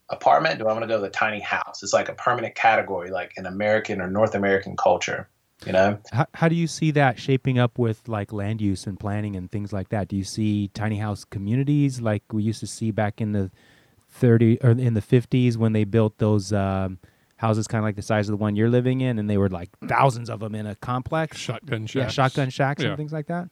[0.10, 0.60] apartment?
[0.60, 1.84] Do I want to go with a tiny house?
[1.84, 5.30] It's like a permanent category, like in American or North American culture.
[5.66, 6.00] You know?
[6.12, 9.52] How, how do you see that shaping up with like land use and planning and
[9.52, 10.08] things like that?
[10.08, 13.52] Do you see tiny house communities like we used to see back in the
[14.10, 16.98] 30 or in the 50s when they built those um,
[17.38, 19.50] houses kind of like the size of the one you're living in and they were
[19.50, 21.38] like thousands of them in a complex?
[21.38, 21.96] Shotgun shacks.
[21.96, 22.90] Yeah, shotgun shacks Yeah.
[22.90, 23.50] and things like that.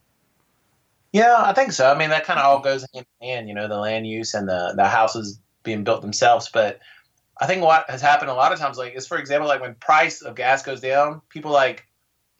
[1.12, 1.92] Yeah, I think so.
[1.92, 4.34] I mean, that kind of all goes hand in hand, you know, the land use
[4.34, 6.50] and the the houses being built themselves.
[6.54, 6.80] But
[7.42, 9.76] I think what has happened a lot of times, like, is for example, like when
[9.76, 11.88] price of gas goes down, people like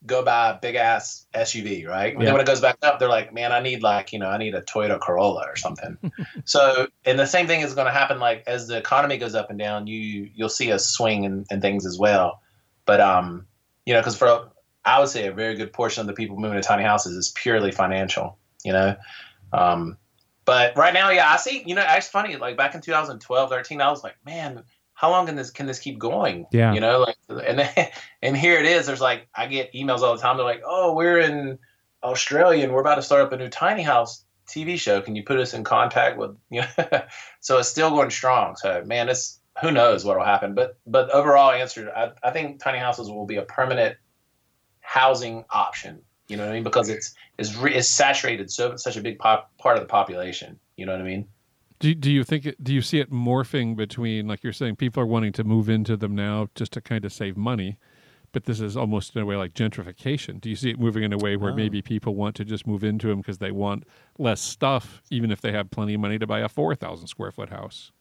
[0.06, 2.14] go buy a big ass SUV, right?
[2.14, 2.28] And Yeah.
[2.28, 4.38] then when it goes back up, they're like, man, I need like, you know, I
[4.38, 5.98] need a Toyota Corolla or something.
[6.46, 9.50] so, and the same thing is going to happen, like, as the economy goes up
[9.50, 12.42] and down, you you'll see a swing in, in things as well.
[12.86, 13.46] But um,
[13.86, 14.50] you know, because for
[14.86, 17.30] I would say a very good portion of the people moving to tiny houses is
[17.30, 18.96] purely financial you know
[19.54, 19.98] um
[20.46, 23.82] but right now yeah i see you know it's funny like back in 2012 13
[23.82, 24.64] i was like man
[25.00, 26.74] how long can this can this keep going Yeah.
[26.74, 27.70] you know like and then,
[28.22, 30.94] and here it is there's like i get emails all the time they're like oh
[30.94, 31.58] we're in
[32.04, 35.24] australia and we're about to start up a new tiny house tv show can you
[35.24, 37.02] put us in contact with you know
[37.40, 41.52] so it's still going strong so man it's who knows what'll happen but but overall
[41.52, 43.96] answer i, I think tiny houses will be a permanent
[44.82, 48.98] housing option you know what i mean because it's is re- is saturated so such
[48.98, 50.60] a big pop, part of the population.
[50.76, 51.28] You know what I mean?
[51.80, 55.02] Do do you think it, do you see it morphing between like you're saying people
[55.02, 57.78] are wanting to move into them now just to kind of save money,
[58.34, 60.42] but this is almost in a way like gentrification.
[60.42, 61.54] Do you see it moving in a way where Oh.
[61.54, 63.86] maybe people want to just move into them because they want
[64.20, 67.32] less stuff, even if they have plenty of money to buy a four thousand square
[67.32, 67.92] foot house?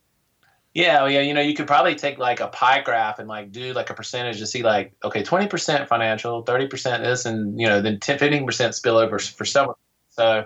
[0.75, 3.51] Yeah, well, yeah, you know, you could probably take like a pie graph and like
[3.51, 7.81] do like a percentage to see like, okay, 20% financial, 30% this, and you know,
[7.81, 9.75] then 10, 15% spill over for someone.
[10.11, 10.45] So,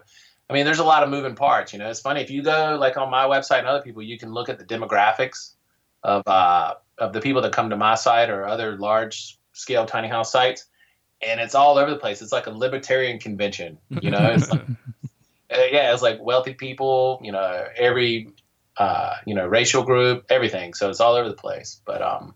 [0.53, 1.73] I mean, there's a lot of moving parts.
[1.73, 4.19] You know, it's funny if you go like on my website and other people, you
[4.19, 5.55] can look at the demographics
[6.03, 10.09] of uh, of the people that come to my site or other large scale tiny
[10.09, 10.67] house sites,
[11.27, 12.21] and it's all over the place.
[12.21, 13.79] It's like a libertarian convention.
[14.03, 14.61] You know, it's like,
[15.51, 17.19] uh, yeah, it's like wealthy people.
[17.23, 18.29] You know, every
[18.77, 20.75] uh, you know racial group, everything.
[20.75, 21.81] So it's all over the place.
[21.87, 22.35] But um,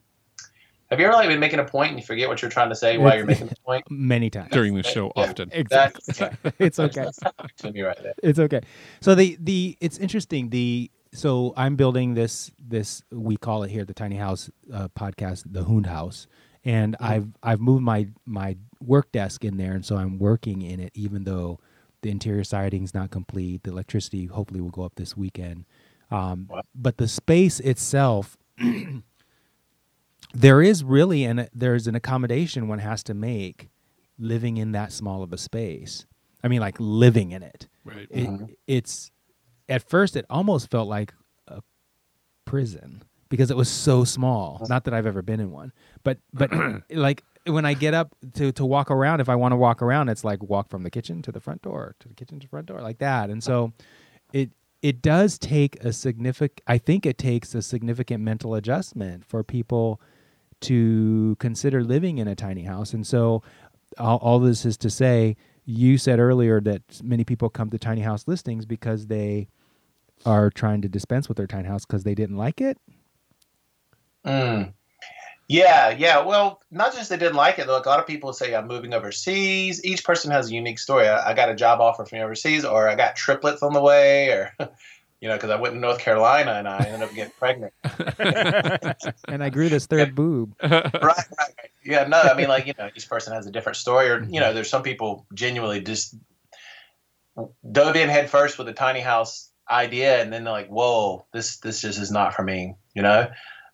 [0.90, 2.74] have you ever like been making a point and you forget what you're trying to
[2.76, 3.84] say while you're making the point?
[3.90, 4.50] Many times.
[4.52, 5.22] during the show Yeah.
[5.24, 5.50] often.
[5.52, 6.02] Exactly.
[6.18, 7.04] That's, yeah, it's okay.
[7.04, 8.14] that's happening to me right there.
[8.22, 8.60] it's okay.
[9.00, 10.50] So the the it's interesting.
[10.50, 15.44] The so I'm building this this we call it here the Tiny House uh, podcast,
[15.50, 16.26] the Hound House,
[16.64, 20.78] and I've I've moved my my work desk in there, and so I'm working in
[20.80, 21.58] it, even though
[22.02, 23.62] the interior siding's not complete.
[23.64, 25.64] The electricity hopefully will go up this weekend,
[26.10, 26.62] um, Wow.
[26.74, 28.36] but the space itself.
[30.40, 33.68] there is really an there's an accommodation one has to make
[34.18, 36.06] living in that small of a space.
[36.42, 38.06] I mean, like living in it Right.
[38.10, 38.54] it, Mhm.
[38.66, 39.10] it's
[39.68, 41.12] at first it almost felt like
[41.48, 41.62] a
[42.44, 45.72] prison because it was so small not that i've ever been in one
[46.04, 46.50] but but
[46.90, 50.08] like when i get up to to walk around if i want to walk around
[50.08, 52.50] it's like walk from the kitchen to the front door to the kitchen to the
[52.50, 53.72] front door like that and so
[54.32, 54.50] it
[54.82, 60.00] it does take a significant i think it takes a significant mental adjustment for people
[60.62, 63.42] to consider living in a tiny house and so
[63.98, 68.00] all, all this is to say you said earlier that many people come to tiny
[68.00, 69.48] house listings because they
[70.24, 72.78] are trying to dispense with their tiny house because they didn't like it
[74.26, 74.72] Mm.
[75.48, 76.24] Yeah, yeah.
[76.24, 77.68] Well, not just they didn't like it.
[77.68, 79.84] Like a lot of people say I'm moving overseas.
[79.84, 81.06] Each person has a unique story.
[81.08, 84.30] I, I got a job offer from overseas, or I got triplets on the way,
[84.30, 84.52] or
[85.20, 87.72] you know, because I went to North Carolina and I ended up getting pregnant.
[89.28, 91.70] and i grew this third boob right, right, right.
[91.84, 94.40] Yeah, no, I mean, like you know, each person has a different story, or you
[94.40, 96.16] know, there's some people genuinely just
[97.70, 101.58] dove in head first with a tiny house idea, and then they're like, "Whoa, this
[101.58, 103.28] this just is not for me," you know.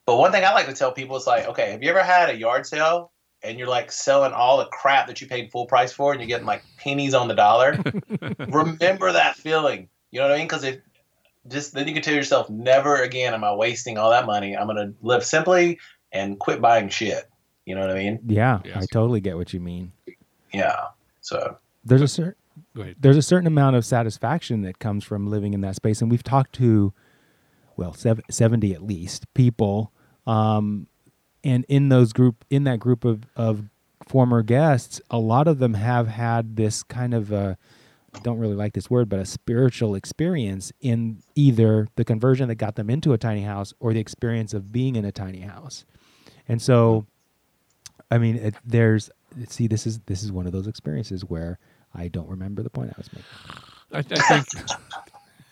[0.05, 2.29] But one thing I like to tell people is like, okay, have you ever had
[2.29, 5.93] a yard sale and you're like selling all the crap that you paid full price
[5.93, 7.79] for, and you're getting like pennies on the dollar?
[8.49, 10.47] Remember that feeling, you know what I mean?
[10.47, 10.81] Because if
[11.49, 14.57] just then you can tell yourself, never again am I wasting all that money.
[14.57, 15.79] I'm gonna live simply
[16.13, 17.29] and quit buying shit.
[17.65, 18.19] You know what I mean?
[18.65, 19.93] yeah i totally get what you mean
[20.53, 20.89] Yeah.
[21.21, 22.35] So there's a certain
[22.99, 26.25] there's a certain amount of satisfaction that comes from living in that space and we've
[26.25, 26.93] talked to
[27.77, 29.93] well sev- 70 at least people
[30.27, 30.87] um,
[31.45, 33.65] and in those group in that group of, of
[34.09, 37.82] former guests a lot of them have had this kind of a I
[38.21, 42.77] don't really like this word but a spiritual experience in either the conversion that got
[42.77, 45.85] them into a tiny house or the experience of being in a tiny house.
[46.49, 47.07] And so
[48.11, 49.11] i mean it, there's
[49.49, 51.59] see this is this is one of those experiences where
[51.95, 53.39] i don't remember the point i was making.
[53.93, 54.47] I, I think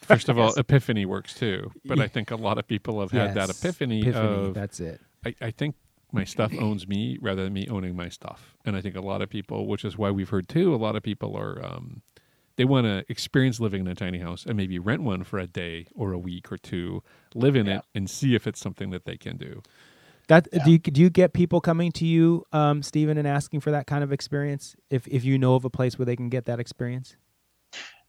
[0.03, 1.70] first of all, epiphany works too.
[1.85, 5.01] But I think a lot of people have had that Yes, epiphany, of that's it.
[5.25, 5.77] I, I think
[6.12, 8.57] my stuff owns me rather than me owning my stuff.
[8.64, 10.96] And I think a lot of people, which is why we've heard too, a lot
[10.96, 12.03] of people are um,
[12.61, 15.46] they want to experience living in a tiny house and maybe rent one for a
[15.46, 17.03] day or a week or two,
[17.35, 17.79] live in Yeah.
[17.79, 19.62] it, and see if it's something that they can do.
[20.29, 20.62] That Yeah.
[20.64, 23.87] do you do you get people coming to you, um, Steven, and asking for that
[23.87, 24.77] kind of experience?
[24.90, 27.16] If if you know of a place where they can get that experience,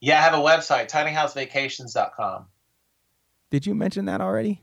[0.02, 2.44] yeah, I have a website, tinyhousevacations.com.
[3.50, 4.60] did you mention that already?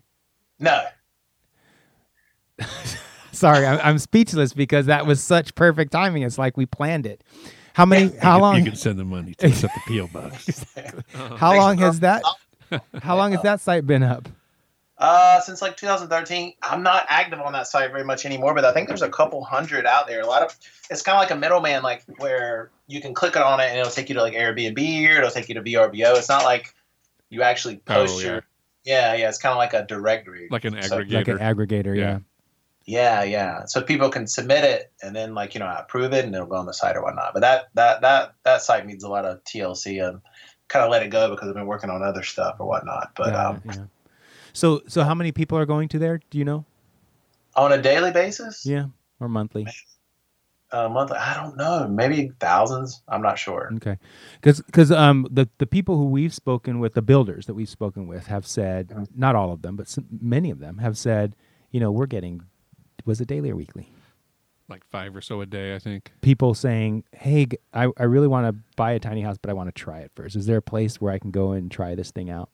[0.60, 0.86] No.
[3.32, 6.22] Sorry, I'm, I'm speechless because that was such perfect timing.
[6.22, 7.24] It's like we planned it.
[7.80, 8.14] How many?
[8.18, 8.56] How you long?
[8.56, 10.66] Can, you can send the money to us at the PO box.
[11.38, 12.22] How long has that?
[13.02, 14.28] How long has that site been up?
[14.98, 18.74] Uh, since like 2013, I'm not active on that site very much anymore, but I
[18.74, 20.20] think there's a couple hundred out there.
[20.20, 20.58] A lot of
[20.90, 23.94] it's kind of like a middleman, like where you can click on it and it'll
[23.94, 26.18] take you to like Airbnb or it'll take you to VRBO.
[26.18, 26.76] It's not like
[27.30, 28.26] you actually post Oh, yeah.
[28.28, 28.44] your.
[28.84, 30.50] Yeah, yeah, it's kind of like a directory.
[30.52, 31.14] like an So- aggregator.
[31.14, 32.02] Like an aggregator, yeah.
[32.02, 32.20] Yeah.
[32.86, 33.66] Yeah, yeah.
[33.66, 36.56] So people can submit it, and then like you know, approve it, and it'll go
[36.56, 37.34] on the site or whatnot.
[37.34, 40.22] But that that that that site needs a lot of TLC and
[40.68, 43.12] kind of let it go because I've been working on other stuff or whatnot.
[43.16, 43.86] But Got um, yeah.
[44.54, 46.20] So so how many people are going to there?
[46.30, 46.66] Do you know?
[47.56, 48.86] on a daily basis, Yeah,
[49.20, 49.68] or monthly?
[50.72, 53.02] uh, monthly, I don't know, maybe thousands.
[53.08, 53.72] I'm not sure.
[53.78, 53.98] Okay,
[54.40, 58.08] because because um the the people who we've spoken with, the builders that we've spoken
[58.08, 59.08] with, have said Mhm.
[59.16, 61.36] not all of them, but some, many of them have said,
[61.72, 62.44] you know, we're getting
[63.10, 63.92] was it daily or weekly?
[64.70, 66.12] like five or so a day, I think.
[66.22, 69.72] People saying, hey, I really want to buy a tiny house, but I want to
[69.72, 70.36] try it first.
[70.36, 72.50] Is there a place where I can go and try this thing out?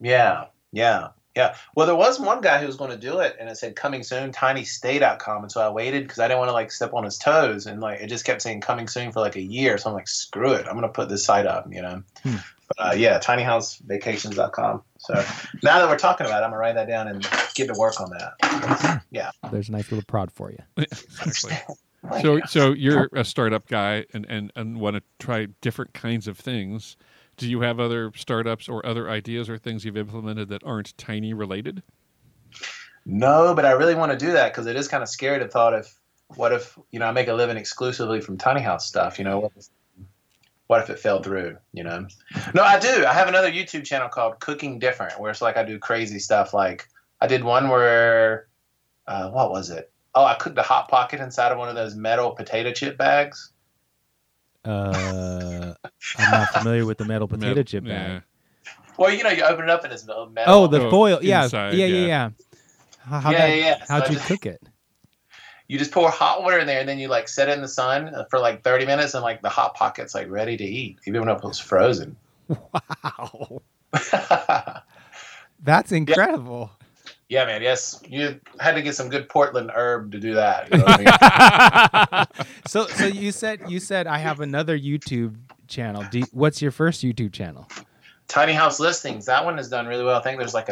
[0.00, 1.08] Yeah, yeah.
[1.36, 1.54] Yeah.
[1.76, 4.02] Well, there was one guy who was going to do it, and it said coming
[4.02, 5.42] soon, tinystay.com.
[5.42, 7.80] And so I waited because I didn't want to like step on his toes, and
[7.80, 9.78] like it just kept saying coming soon for like a year.
[9.78, 12.02] So I'm like, screw it, I'm going to put this site up, you know.
[12.24, 12.36] Hmm.
[12.66, 14.82] But uh, yeah, tinyhousevacations.com.
[15.00, 15.14] So
[15.62, 18.00] now that we're talking about it, I'm gonna write that down and get to work
[18.00, 19.02] on that.
[19.10, 19.30] Yeah.
[19.50, 20.58] There's a nice little prod for you.
[21.26, 21.56] Exactly.
[22.22, 26.38] So, so you're a startup guy and, and, and want to try different kinds of
[26.38, 26.96] things.
[27.36, 31.34] Do you have other startups or other ideas or things you've implemented that aren't tiny
[31.34, 31.82] related?
[33.04, 35.48] No, but I really want to do that because it is kind of scary to
[35.48, 35.94] thought if
[36.36, 39.18] what if you know I make a living exclusively from tiny house stuff.
[39.18, 39.50] You know
[40.70, 41.56] what if, it fell through?
[41.72, 42.06] You know,
[42.54, 43.04] no, I do.
[43.04, 46.54] I have another YouTube channel called Cooking Different where it's like I do crazy stuff.
[46.54, 46.86] Like
[47.20, 48.46] I did one where
[49.08, 49.90] uh, what was it?
[50.14, 53.50] Oh, I cooked a hot pocket inside of one of those metal potato chip bags.
[54.64, 55.74] Uh,
[56.18, 58.22] I'm not familiar with the metal potato Metal- chip bag.
[58.96, 60.32] Well, you know, you open it up and it's metal.
[60.46, 61.18] Oh, the Oh, foil.
[61.20, 62.06] Yeah, inside, yeah, yeah, yeah.
[62.06, 62.30] yeah.
[63.00, 63.84] How, how Yeah, that- yeah, yeah.
[63.86, 64.62] So How'd I you just- cook it?
[65.70, 67.68] You just pour hot water in there and then you like set it in the
[67.68, 70.98] sun uh, for like 30 minutes and like the hot pocket's like ready to eat
[71.06, 72.16] even if it was frozen
[72.48, 73.62] Wow,
[75.62, 76.70] that's incredible.
[77.28, 80.78] yeah man yes you had to get some good portland herb to do that you
[80.78, 82.46] know what I mean?
[82.66, 85.36] so, so you said you said I have another YouTube
[85.68, 86.04] channel.
[86.12, 87.68] You- what's your first YouTube channel?
[88.26, 90.68] tiny house listings that one has done really well i think there's like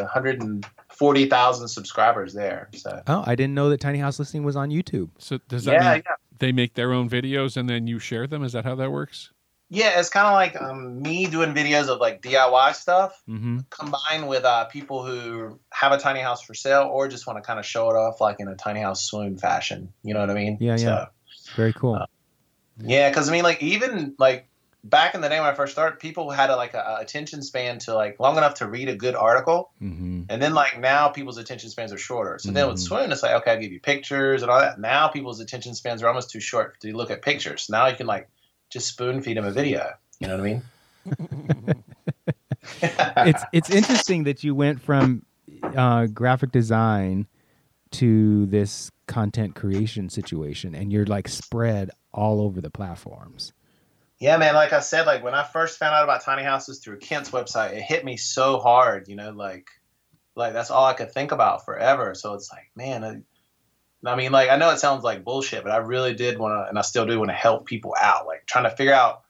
[0.98, 5.10] 140000 subscribers there so Oh, I didn't know that Tiny House Listings was on YouTube.
[5.18, 8.26] So does that yeah mean yeah they make their own videos and then you share
[8.26, 8.42] them?
[8.44, 9.30] Is that how that works?
[9.70, 13.58] yeah it's kind of like um, me doing videos of like diy stuff Mm-hmm.
[13.70, 17.42] combined with uh, people who have a tiny house for sale or just want to
[17.46, 20.30] kind of show it off like in a tiny house swoon fashion you know what
[20.30, 20.78] i mean Yeah, yeah.
[20.78, 21.06] So,
[21.56, 22.02] Very cool.
[22.80, 24.47] Yeah, because I mean, like even like
[24.84, 27.42] back in the day when I first started, people had a, like a, a attention
[27.42, 30.22] span to like long enough to read a good article, mm-hmm.
[30.28, 32.38] and then like now people's attention spans are shorter.
[32.38, 32.86] So then with Mhm.
[32.86, 34.78] Swoon, it's like okay, I'll give you pictures and all that.
[34.80, 37.68] Now people's attention spans are almost too short to look at pictures.
[37.68, 38.28] Now you can like
[38.70, 39.92] just spoon feed them a video.
[40.20, 40.62] You know what I mean?
[42.82, 45.24] it's it's interesting that you went from
[45.62, 47.26] uh, graphic design
[47.90, 53.52] to this content creation situation, and you're like spread all over the platforms.
[54.20, 54.54] Yeah, man.
[54.54, 57.72] Like I said, like when I first found out about tiny houses through Kent's website,
[57.72, 59.08] it hit me so hard.
[59.08, 59.68] You know, like,
[60.34, 62.14] like that's all I could think about forever.
[62.14, 63.04] So it's like, man.
[63.04, 63.22] I,
[64.04, 66.68] I mean, like I know it sounds like bullshit, but I really did want to,
[66.68, 68.26] and I still do want to help people out.
[68.26, 69.22] Like trying to figure out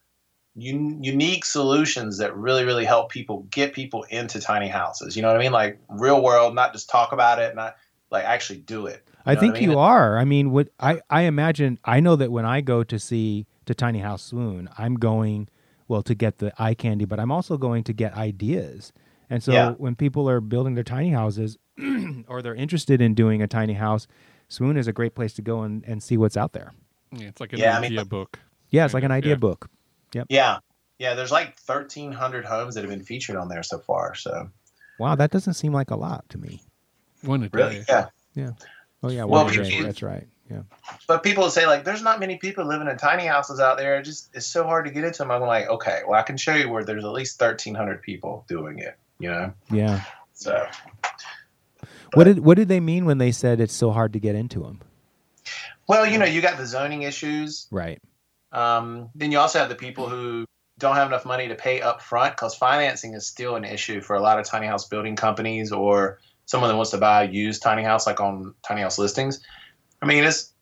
[0.57, 5.17] un- unique solutions that really, really help people get people into tiny houses.
[5.17, 5.53] You know what I mean?
[5.53, 7.77] Like real world, not just talk about it, not
[8.11, 9.07] like actually do it.
[9.25, 9.71] I think I mean?
[9.71, 10.19] you are.
[10.19, 11.79] I mean, what I I imagine.
[11.85, 15.49] I know that when I go to see to Tiny House Swoon, I'm going
[15.87, 18.93] well to get the eye candy, but I'm also going to get ideas.
[19.31, 19.71] And so Yeah.
[19.73, 21.57] when people are building their tiny houses
[22.29, 24.07] or they're interested in doing a tiny house,
[24.49, 26.73] Swoon is a great place to go and, and see what's out there.
[27.13, 28.39] Yeah, it's like an Yeah, I mean, idea like- book.
[28.71, 29.37] Yeah, it's like an idea yeah.
[29.37, 29.71] book.
[30.15, 30.27] Yep.
[30.31, 30.59] Yeah,
[30.99, 31.15] yeah.
[31.15, 34.15] There's like 1,300 homes that have been featured on there so far.
[34.15, 34.51] So
[34.99, 36.61] Wow, that doesn't seem like a lot to me.
[37.23, 38.07] One a really, Yeah.
[38.35, 38.51] yeah.
[39.03, 39.83] Oh yeah, Well, a day.
[39.83, 40.27] That's right.
[40.51, 40.63] Yeah.
[41.07, 43.99] But people say like, "There's not many people living in tiny houses out there.
[43.99, 46.37] It just it's so hard to get into them." I'm like, okay, well, I can
[46.37, 48.97] show you where there's at least 1,300 people doing it.
[49.19, 50.03] You know, Yeah.
[50.33, 50.67] so
[52.15, 54.61] What did what did they mean when they said it's so hard to get into
[54.61, 54.81] them?
[55.89, 57.67] well, you know, you got the zoning issues.
[57.71, 57.99] Right.
[58.53, 60.45] Um, then you also have the people who
[60.79, 64.15] don't have enough money to pay up front because financing is still an issue for
[64.15, 67.63] a lot of tiny house building companies or someone that wants to buy a used
[67.63, 69.41] tiny house like on tiny house listings.
[70.03, 70.53] I mean, it's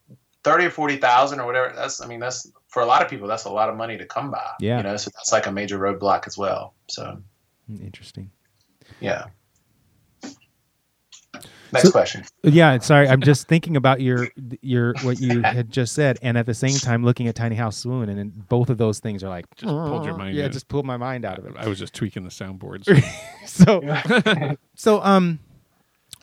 [0.43, 1.73] thirty or forty thousand or whatever.
[1.75, 4.05] That's I mean, that's for a lot of people, that's a lot of money to
[4.05, 4.45] come by.
[4.59, 4.77] Yeah.
[4.77, 6.73] You know, so that's like a major roadblock as well.
[6.89, 7.17] So
[7.81, 8.31] Interesting.
[8.99, 9.25] yeah.
[11.73, 12.23] Next So- question.
[12.43, 13.09] Yeah, sorry.
[13.09, 14.29] I'm just thinking about your
[14.61, 17.75] your what you had just said, and at the same time looking at Tiny House
[17.77, 20.51] Swoon, and then both of those things are like Just pulled your mind Yeah, in.
[20.53, 21.53] just pulled my mind out of it.
[21.57, 22.87] I was just tweaking the soundboards.
[23.47, 23.81] So,
[24.75, 25.39] so um,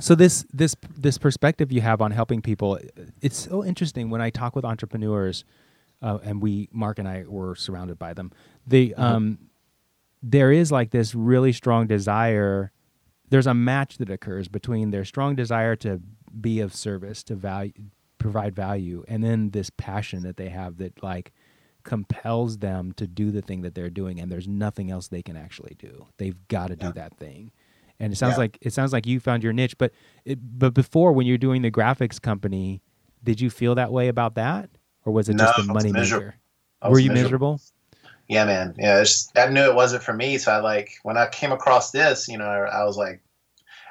[0.05, 2.79] so this this this perspective you have on helping people,
[3.23, 5.47] it's so interesting when I talk with entrepreneurs,
[6.03, 8.31] uh, and we Mark and I were surrounded by them.
[8.67, 9.39] They um,
[10.23, 12.71] there is like this really strong desire.
[13.31, 16.03] There's a match that occurs between their strong desire to
[16.39, 17.73] be of service, to value,
[18.19, 21.33] provide value, and then this passion that they have that like
[21.83, 25.39] compels them to do the thing that they're doing, and there's nothing else they can
[25.39, 26.09] actually do.
[26.19, 27.53] They've got to do that thing.
[28.01, 28.39] And it sounds Yeah.
[28.39, 29.93] like it sounds like you found your niche, but
[30.25, 32.83] it, but before when you're doing the graphics company,
[33.23, 34.69] did you feel that way about that,
[35.05, 36.27] or was it No, just I a money miserable.
[36.27, 36.91] maker?
[36.91, 37.61] Were you miserable?
[38.29, 38.75] Yeah, man.
[38.79, 40.39] Yeah, it's just, I knew it wasn't for me.
[40.39, 43.23] So I like when I came across this, you know, I was like,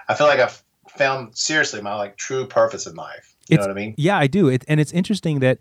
[0.10, 3.36] I feel like I've found seriously my like true purpose in life.
[3.48, 3.96] You It's- know what I mean?
[3.98, 4.48] Yeah, I do.
[4.50, 5.60] It, and it's interesting that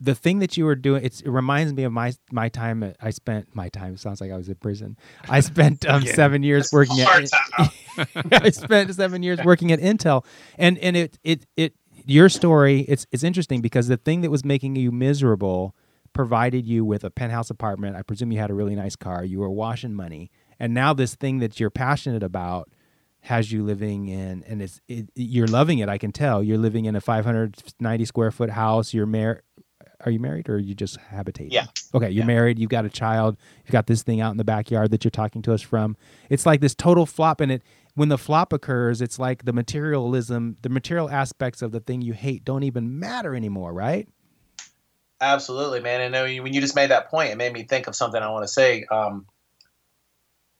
[0.00, 2.96] the thing that you were doing it's, it reminds me of my my time at,
[3.00, 4.96] I spent my time sounds like I was in prison.
[5.28, 6.14] I spent um, Yeah.
[6.14, 7.28] 7 years working at
[8.32, 10.24] I spent 7 years working at Intel
[10.58, 11.74] and and it it it
[12.06, 15.74] your story it's it's interesting because the thing that was making you miserable
[16.12, 17.94] provided you with a penthouse apartment.
[17.94, 19.24] I presume you had a really nice car.
[19.24, 20.30] You were washing money.
[20.58, 22.68] And now this thing that you're passionate about
[23.20, 26.86] has you living in and it's it, you're loving it i can tell you're living
[26.86, 29.42] in a 590 square foot house you're married
[30.04, 31.66] are you married or are you just habitating Yeah.
[31.94, 32.26] okay you're Yeah.
[32.26, 35.10] married you've got a child you've got this thing out in the backyard that you're
[35.10, 35.96] talking to us from
[36.28, 37.62] it's like this total flop and it
[37.94, 42.12] when the flop occurs it's like the materialism the material aspects of the thing you
[42.12, 44.08] hate don't even matter anymore right
[45.22, 46.00] Absolutely, man.
[46.00, 48.30] And uh, when you just made that point, it made me think of something I
[48.30, 48.84] want to say.
[48.90, 49.26] Um,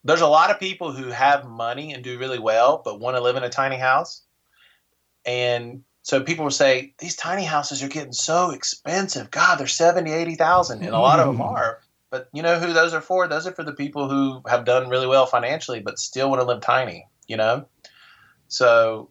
[0.05, 3.23] there's a lot of people who have money and do really well, but want to
[3.23, 4.21] live in a tiny house.
[5.25, 9.31] And so people will say, these tiny houses are getting so expensive.
[9.31, 10.83] God, they're 70, 80,000.
[10.83, 11.81] And a lot of them are.
[12.11, 13.29] But you know who those are for?
[13.29, 16.45] Those are for the people who have done really well financially, but still want to
[16.45, 17.67] live tiny, you know?
[18.49, 19.11] So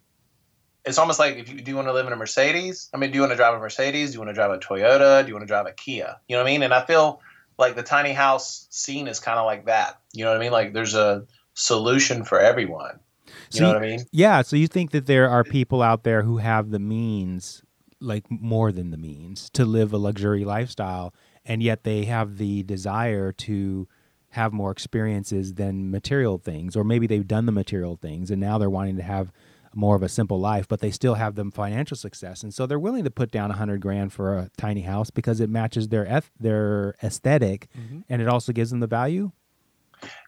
[0.84, 3.12] it's almost like if you do you want to live in a Mercedes, I mean,
[3.12, 4.10] do you want to drive a Mercedes?
[4.10, 5.22] Do you want to drive a Toyota?
[5.22, 6.18] Do you want to drive a Kia?
[6.28, 6.64] You know what I mean?
[6.64, 7.22] And I feel
[7.58, 10.00] like the tiny house scene is kind of like that.
[10.14, 10.52] You know what I mean?
[10.52, 13.00] Like there's a solution for everyone.
[13.52, 14.00] You So know you- what I mean?
[14.12, 17.64] yeah so you think that there are people out there who have the means
[18.02, 21.14] like more than the means to live a luxury lifestyle
[21.46, 23.88] and yet they have the desire to
[24.34, 28.58] have more experiences than material things or maybe they've done the material things and now
[28.58, 29.32] they're wanting to have
[29.76, 32.80] more of a simple life but they still have the financial success and so they're
[32.80, 36.06] willing to put down a hundred grand for a tiny house because it matches their
[36.08, 38.04] eth- their esthetic Mhm.
[38.10, 39.32] and it also gives them the value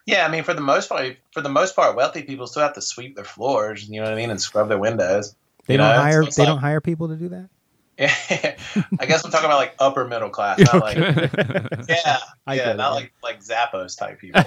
[0.06, 2.74] Yeah, I mean, for the most part, for the most part, wealthy people still have
[2.74, 3.88] to sweep their floors.
[3.88, 5.34] You know what I mean, and scrub their windows.
[5.66, 7.48] they don't know, hire so they like- don't hire people to do that
[7.98, 8.08] Yeah,
[9.00, 10.96] I guess I'm talking about like upper middle class, not like
[11.88, 14.42] yeah, I yeah, get it, not like like Zappos type people.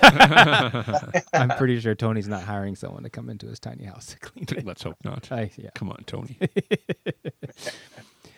[1.34, 4.46] I'm pretty sure Tony's not hiring someone to come into his tiny house to clean
[4.52, 4.66] it.
[4.66, 5.32] Let's hope not.
[5.32, 5.70] I, yeah.
[5.76, 6.38] Come on, Tony.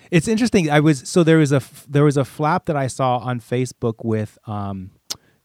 [0.09, 0.69] It's interesting.
[0.69, 4.05] I was so there was a there was a flap that I saw on Facebook
[4.05, 4.91] with um,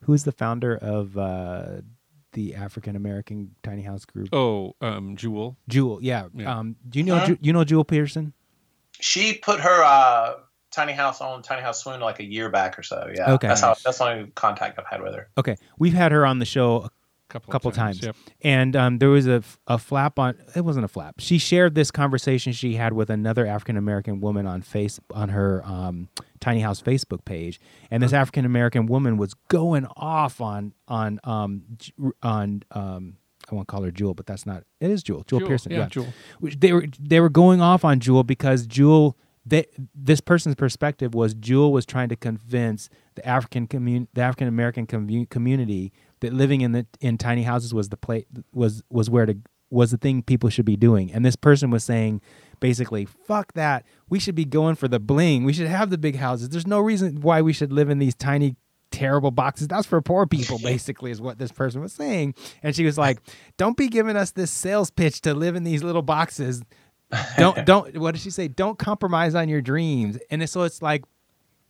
[0.04, 1.80] who's the founder of uh,
[2.32, 5.56] the African American tiny house group, Oh, um, Jewel.
[5.68, 5.98] Jewel.
[6.02, 6.28] Yeah.
[6.34, 6.58] Yeah.
[6.58, 7.26] Um, do you know Huh?
[7.26, 8.32] Ju- you know Jewel Pearson?
[9.00, 10.34] she put her uh,
[10.70, 13.10] tiny house on Tiny House Swoon like a year back or so.
[13.14, 13.48] Yeah, Okay.
[13.48, 15.28] that's how that's the only contact I've had with her.
[15.36, 16.88] Okay, we've had her on the show
[17.32, 18.02] Couple, couple of times.
[18.02, 18.14] Yep.
[18.42, 21.90] and um, there was a, a flap on it wasn't a flap she shared this
[21.90, 26.08] conversation she had with another african american woman on face on her um,
[26.40, 27.58] tiny house facebook page
[27.90, 31.62] and this african american woman was going off on on um,
[32.22, 33.16] on um,
[33.50, 34.62] I won't call her Jewel, but that's not.
[34.80, 35.24] It is Jewel.
[35.26, 35.72] Jewel, Pearson.
[35.72, 36.06] Yeah, Yeah, Jewel.
[36.40, 39.16] They were they were going off on Jewel because Jewel.
[39.44, 44.46] They, this person's perspective was Jewel was trying to convince the African commun- the African
[44.46, 45.92] American commu- community
[46.22, 49.36] that living in the in tiny houses was the place was was where to
[49.70, 51.10] was the thing people should be doing.
[51.12, 52.20] And this person was saying
[52.60, 53.84] basically, fuck that.
[54.08, 55.44] We should be going for the bling.
[55.44, 56.50] We should have the big houses.
[56.50, 58.56] There's no reason why we should live in these tiny
[58.90, 59.68] terrible boxes.
[59.68, 62.34] That's for poor people, basically, is what this person was saying.
[62.62, 63.18] And she was like,
[63.56, 66.62] Don't be giving us this sales pitch to live in these little boxes.
[67.36, 68.48] Don't don't what did she say?
[68.48, 70.18] Don't compromise on your dreams.
[70.30, 71.04] And so it's like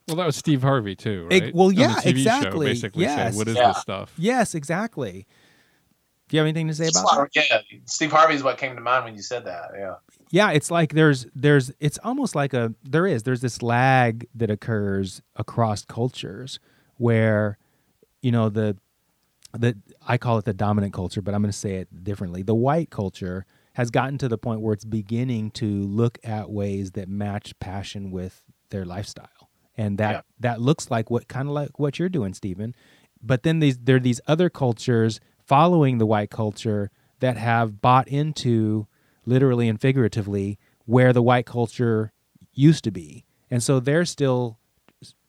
[0.08, 1.54] Well, that was Steve Harvey too, Ex- right?
[1.54, 2.66] well, the yeah, TV show, exactly.
[2.66, 3.16] basically Yes.
[3.16, 3.68] saying, "What is Yeah.
[3.68, 5.26] this stuff?" Yes, exactly.
[6.28, 7.36] Do you have anything to say about that?
[7.50, 9.70] yeah, Steve Harvey is what came to mind when you said that.
[9.78, 9.94] Yeah.
[10.30, 14.50] Yeah, it's like there's there's it's almost like a there is there's this lag that
[14.50, 16.58] occurs across cultures
[16.96, 17.58] where
[18.22, 18.76] you know the
[19.52, 19.76] the
[20.08, 22.42] I call it the dominant culture, but I'm going to say it differently.
[22.42, 23.44] The white culture
[23.74, 28.10] has gotten to the point where it's beginning to look at ways that match passion
[28.10, 29.28] with their lifestyle.
[29.76, 30.20] And that Yeah.
[30.40, 32.74] that looks like what kind of like what you're doing, Steven.
[33.22, 38.08] But then these there are these other cultures following the white culture that have bought
[38.08, 38.86] into
[39.24, 42.12] literally and figuratively where the white culture
[42.52, 43.24] used to be.
[43.50, 44.58] And so they're still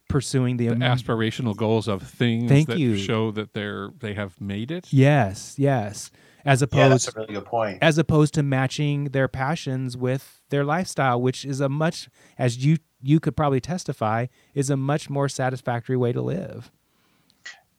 [0.09, 2.95] pursuing the, The aspirational goals of things Thank that you.
[2.97, 4.91] show that they're they have made it.
[4.91, 6.11] Yes, yes.
[6.45, 7.77] As Yeah, opposed that's a really good point.
[7.81, 12.77] as opposed to matching their passions with their lifestyle, which is a much as you
[13.03, 16.71] you could probably testify is a much more satisfactory way to live.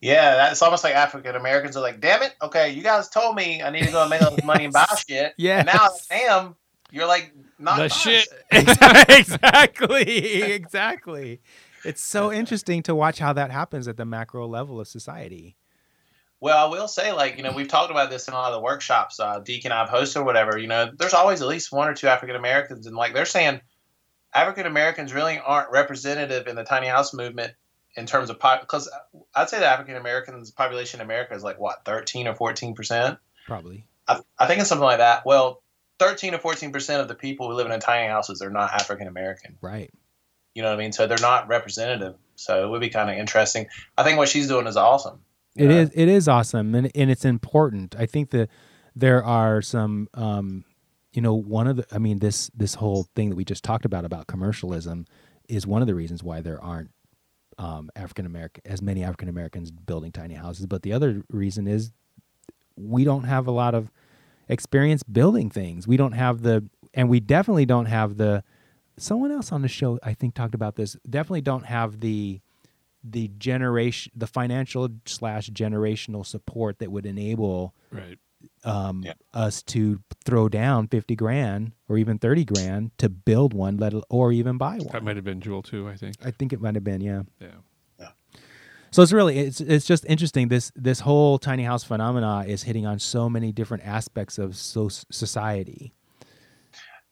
[0.00, 3.62] Yeah, that's almost like African Americans are like, damn it, okay, you guys told me
[3.62, 5.32] I need to go and make all this money and buy shit.
[5.38, 5.60] Yeah.
[5.60, 6.56] And now I am.
[6.90, 8.28] You're like not The buying shit.
[9.08, 11.40] exactly, exactly.
[11.84, 15.56] It's so interesting to watch how that happens at the macro level of society.
[16.40, 18.58] Well, I will say, like, you know, we've talked about this in a lot of
[18.58, 20.58] the workshops, uh, Deek and I've hosted or whatever.
[20.58, 23.62] You know, there's always at least one or two African Americans, and like they're saying,
[24.34, 27.52] African Americans really aren't representative in the tiny house movement
[27.96, 28.60] in terms of pop.
[28.60, 28.90] Because
[29.34, 33.18] I'd say the African Americans population in America is like what 13 or 14 percent.
[33.46, 33.86] Probably.
[34.08, 35.24] I, I think it's something like that.
[35.24, 35.62] Well,
[35.98, 39.06] 13 or 14 percent of the people who live in tiny houses are not African
[39.06, 39.56] American.
[39.60, 39.90] Right.
[40.54, 40.92] You know what I mean?
[40.92, 42.14] So they're not representative.
[42.36, 43.66] So it would be kind of interesting.
[43.96, 45.20] I think what she's doing is awesome.
[45.56, 45.90] It Uh, is.
[45.94, 47.94] It is awesome, and and it's important.
[47.96, 48.50] I think that
[48.96, 50.64] there are some, um,
[51.14, 51.86] you know, one of the.
[51.92, 55.06] I mean, this this whole thing that we just talked about about commercialism
[55.48, 56.90] is one of the reasons why there aren't
[57.56, 60.66] um, African American as many African Americans building tiny houses.
[60.66, 61.92] But the other reason is
[62.76, 63.92] we don't have a lot of
[64.48, 65.86] experience building things.
[65.86, 68.42] We don't have the, and we definitely don't have the.
[68.96, 70.96] Someone else on the show, I think, talked about this.
[71.08, 72.40] Definitely don't have the
[73.06, 78.18] the generation, the financial slash generational support that would enable Right.
[78.64, 79.12] Um, Yeah.
[79.32, 84.32] us to throw down fifty grand or even thirty grand to build one, let or
[84.32, 85.88] even buy one That might have been Jewel too.
[85.88, 86.16] I think.
[86.24, 87.22] I think it might have been, yeah.
[87.40, 87.48] Yeah.
[88.90, 90.46] So it's really it's it's just interesting.
[90.46, 94.88] This this whole tiny house phenomena is hitting on so many different aspects of so
[94.88, 95.92] society.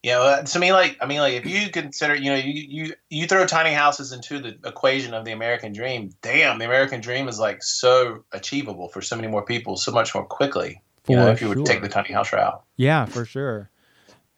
[0.05, 2.95] Yeah, well, to me, like I mean, like if you consider, you know, you you
[3.11, 6.11] you throw tiny houses into the equation of the American dream.
[6.23, 10.15] Damn, the American dream is like so achievable for so many more people, so much
[10.15, 10.81] more quickly.
[11.09, 12.63] You know, if you would take the tiny house route.
[12.77, 13.71] Yeah, for sure.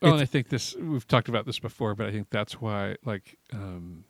[0.01, 2.61] Well, It's- and I think this we've talked about this before, but I think that's
[2.61, 4.05] why like um,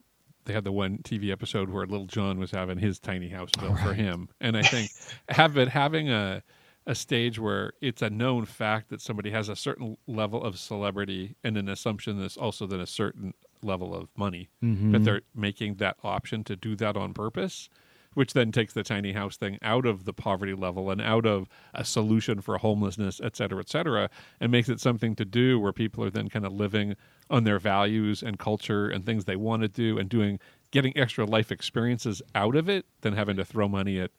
[0.45, 3.79] they had the one TV episode where Little John was having his tiny house built
[3.81, 4.91] for him, and I think
[5.29, 6.43] have it having a
[6.87, 11.35] a stage where it's a known fact that somebody has a certain level of celebrity
[11.43, 13.33] and an assumption that's also then a certain
[13.63, 14.93] level of money, Mhm.
[14.93, 17.71] but they're making that option to do that on purpose.
[18.15, 21.49] Which then takes the tiny house thing out of the poverty level and out of
[21.75, 24.09] a solution for homelessness, et cetera, et cetera,
[24.41, 26.95] and makes it something to do where people are then kind of living
[27.31, 30.39] on their values and culture and things they want to do and doing
[30.71, 34.11] getting extra life experiences out of it than having to throw money at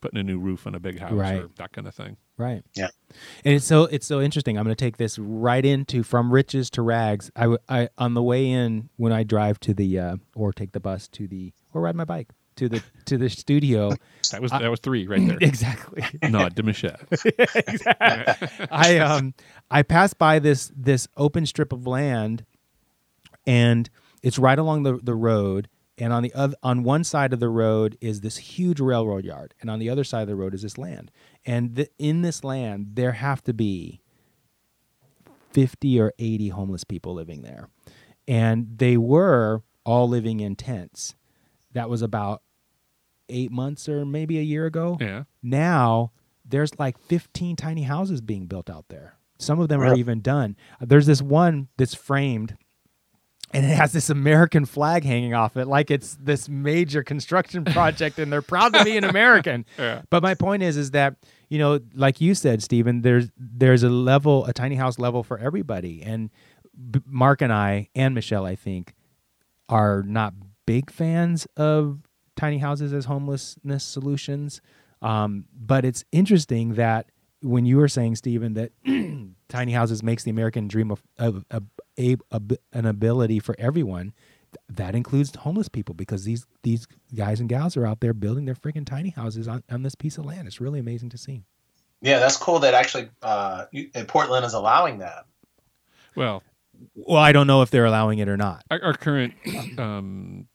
[0.00, 1.42] putting a new roof on a big house Right.
[1.42, 2.16] or that kind of thing.
[2.36, 2.62] Right.
[2.74, 2.88] Yeah.
[3.44, 4.58] And it's so it's so interesting.
[4.58, 7.30] I'm going to take this right into from riches to rags.
[7.36, 10.80] I, I on the way in when I drive to the uh, or take the
[10.80, 13.92] bus to the or ride my bike to the to the studio.
[14.30, 15.38] That was that was three right there.
[15.40, 16.04] exactly.
[16.28, 16.96] Nod to Michelle.
[18.70, 19.34] I um
[19.70, 22.44] I passed by this this open strip of land,
[23.46, 23.88] and
[24.22, 25.68] it's right along the the road.
[25.98, 29.54] And on the other, on one side of the road is this huge railroad yard,
[29.60, 31.10] and on the other side of the road is this land.
[31.44, 34.00] And th- in this land, there have to be
[35.52, 37.68] fifty or eighty homeless people living there,
[38.26, 41.14] and they were all living in tents.
[41.74, 42.42] That was about
[43.28, 45.24] eight months or maybe a year ago Yeah.
[45.42, 46.12] now
[46.44, 49.14] there's like 15 tiny houses being built out there.
[49.38, 50.56] Some of them are even done.
[50.80, 52.56] There's this one that's framed
[53.54, 58.18] and it has this American flag hanging off it like it's this major construction project
[58.18, 59.64] and they're proud to be an American.
[59.78, 60.02] Yeah.
[60.10, 61.14] But my point is is that,
[61.48, 65.38] you know, like you said Steven, there's there's a level a tiny house level for
[65.38, 66.30] everybody and
[66.90, 68.94] B- Mark and I and Michelle I think
[69.68, 70.34] are not
[70.66, 72.00] big fans of
[72.36, 74.60] tiny houses as homelessness solutions.
[75.00, 77.10] Um, but it's interesting that
[77.42, 78.72] when you were saying, Steven, that
[79.48, 81.64] tiny houses makes the American dream of, of, of
[81.98, 82.40] a, a,
[82.72, 84.12] an ability for everyone,
[84.68, 88.54] that includes homeless people because these these guys and gals are out there building their
[88.54, 90.46] freaking tiny houses on, on this piece of land.
[90.46, 91.42] It's really amazing to see.
[92.02, 95.24] Yeah, that's cool that actually uh, you- Portland is allowing that.
[96.14, 96.42] Well,
[96.94, 98.62] Well, I don't know if they're allowing it or not.
[98.70, 99.32] our, our current
[99.78, 100.46] um,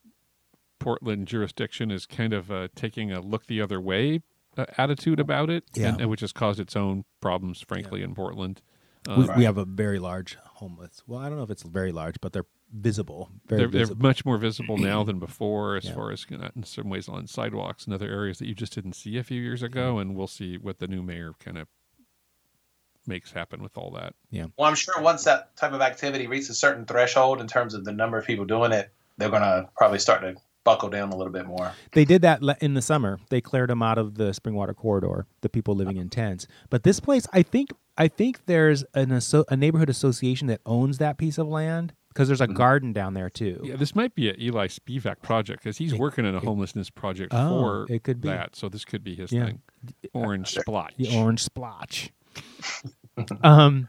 [0.88, 4.22] Portland jurisdiction is kind of uh, taking a look the other way
[4.58, 5.90] uh, attitude about it, Yeah.
[5.90, 8.62] and, and which has caused its own problems, frankly, in Portland.
[9.06, 11.04] We, Um, we have a very large homeless.
[11.06, 13.30] Well, I don't know if it's very large, but they're visible.
[13.48, 15.94] Very they're, they're much more visible now than before, as Yeah.
[15.96, 18.74] far as you know, in some ways on sidewalks and other areas that you just
[18.74, 20.00] didn't see a few years ago.
[20.00, 21.68] And we'll see what the new mayor kind of
[23.06, 24.16] makes happen with all that.
[24.32, 24.46] Yeah.
[24.58, 27.84] Well, I'm sure once that type of activity reaches a certain threshold in terms of
[27.84, 30.36] the number of people doing it, they're going to probably start to
[30.68, 31.72] buckle down a little bit more.
[31.94, 33.20] They did that in the summer.
[33.30, 36.46] They cleared them out of the Springwater corridor, the people living in tents.
[36.70, 40.98] But this place, I think, I think there's an asso- a neighborhood association that owns
[40.98, 43.62] that piece of land because there's a garden down there too.
[43.64, 46.90] Yeah, this might be an Eli Spevak project because he's It- working on a homelessness
[46.90, 48.28] project Oh, for it could be.
[48.28, 48.58] that.
[48.58, 49.46] So this could be his Yeah.
[49.46, 49.62] thing.
[50.14, 50.90] Orange Splot.
[50.98, 52.10] The Orange Splot.
[53.42, 53.88] um,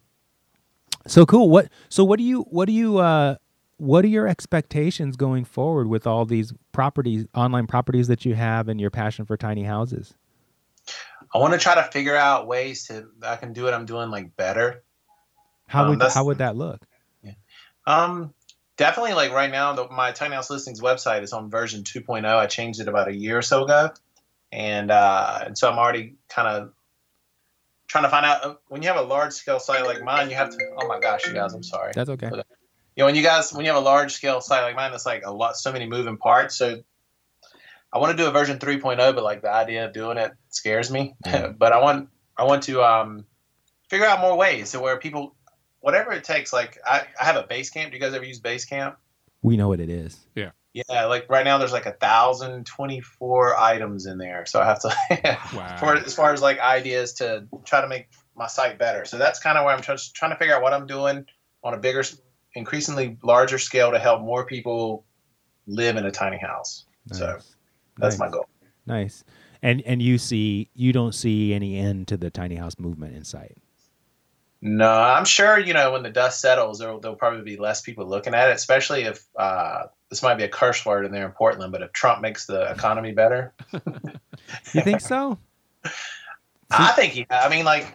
[1.08, 1.50] so cool.
[1.50, 1.70] What?
[1.88, 2.42] So what do you?
[2.42, 2.98] What do you?
[2.98, 3.34] Uh,
[3.78, 8.68] what are your expectations going forward with all these properties, online properties that you have,
[8.68, 10.14] and your passion for tiny houses?
[11.34, 14.10] I want to try to figure out ways to I can do what I'm doing
[14.10, 14.82] like better.
[15.66, 16.84] How Um, would how would that look?
[17.86, 18.34] Um,
[18.76, 22.24] definitely like right now, the, my tiny house listings website is on version 2.0.
[22.26, 23.90] I changed it about a year or so ago,
[24.52, 26.72] and uh, and so I'm already kind of
[27.86, 30.36] trying to find out uh, when you have a large scale site like mine, you
[30.36, 30.58] have to.
[30.76, 31.92] Oh my gosh, you guys, I'm sorry.
[31.94, 32.30] That's okay.
[32.99, 35.07] You know, when you guys when you have a large scale site like mine, that's
[35.07, 36.57] like a lot, so many moving parts.
[36.57, 36.82] So
[37.92, 40.90] I want to do a version 3.0, but like the idea of doing it scares
[40.90, 41.14] me.
[41.24, 41.46] Yeah.
[41.59, 43.24] but I want I want to um,
[43.88, 45.36] figure out more ways to where people,
[45.78, 46.53] whatever it takes.
[46.53, 47.92] Like I, I have a base camp.
[47.92, 48.96] Do you guys ever use base camp?
[49.42, 50.18] We know what it is.
[50.34, 54.61] Yeah, Yeah, like right now there's like a thousand twenty four items in there, so
[54.61, 55.76] I have to Wow.
[55.78, 59.05] for as far as like ideas to try to make my site better.
[59.05, 61.26] So that's kind of where I'm just trying to figure out what I'm doing
[61.62, 62.03] on a bigger,
[62.55, 65.05] increasingly larger scale to help more people
[65.66, 66.84] live in a tiny house.
[67.12, 67.38] So
[67.99, 68.18] that's Nice.
[68.18, 68.46] my goal.
[68.86, 69.24] Nice.
[69.62, 73.24] And and you see you don't see any end to the tiny house movement in
[73.24, 73.57] sight.
[74.61, 78.07] No, I'm sure you know when the dust settles, there there'll probably be less people
[78.07, 78.57] looking at it.
[78.57, 81.92] Especially if uh, this might be a curse word in there in Portland, but if
[81.92, 83.53] Trump makes the economy better,
[84.72, 85.38] You think so?
[86.70, 87.26] I think he.
[87.30, 87.94] I mean, like,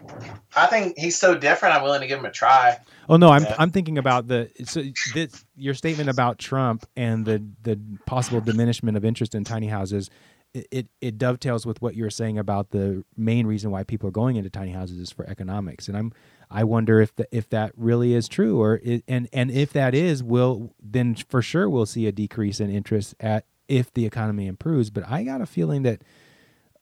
[0.56, 1.76] I think he's so different.
[1.76, 2.78] I'm willing to give him a try.
[3.08, 3.56] Oh no, I'm Yeah.
[3.60, 8.98] I'm thinking about the so this your statement about Trump and the the possible diminishment
[8.98, 10.10] of interest in tiny houses.
[10.54, 14.08] It, it it dovetails with what you were saying about the main reason why people
[14.10, 16.14] are going into tiny houses is for economics, and I'm
[16.50, 19.96] I wonder if the, if that really is true, or it, and and if that
[19.96, 24.46] is, will then for sure we'll see a decrease in interest at if the economy
[24.48, 24.90] improves.
[24.92, 26.04] But I got a feeling that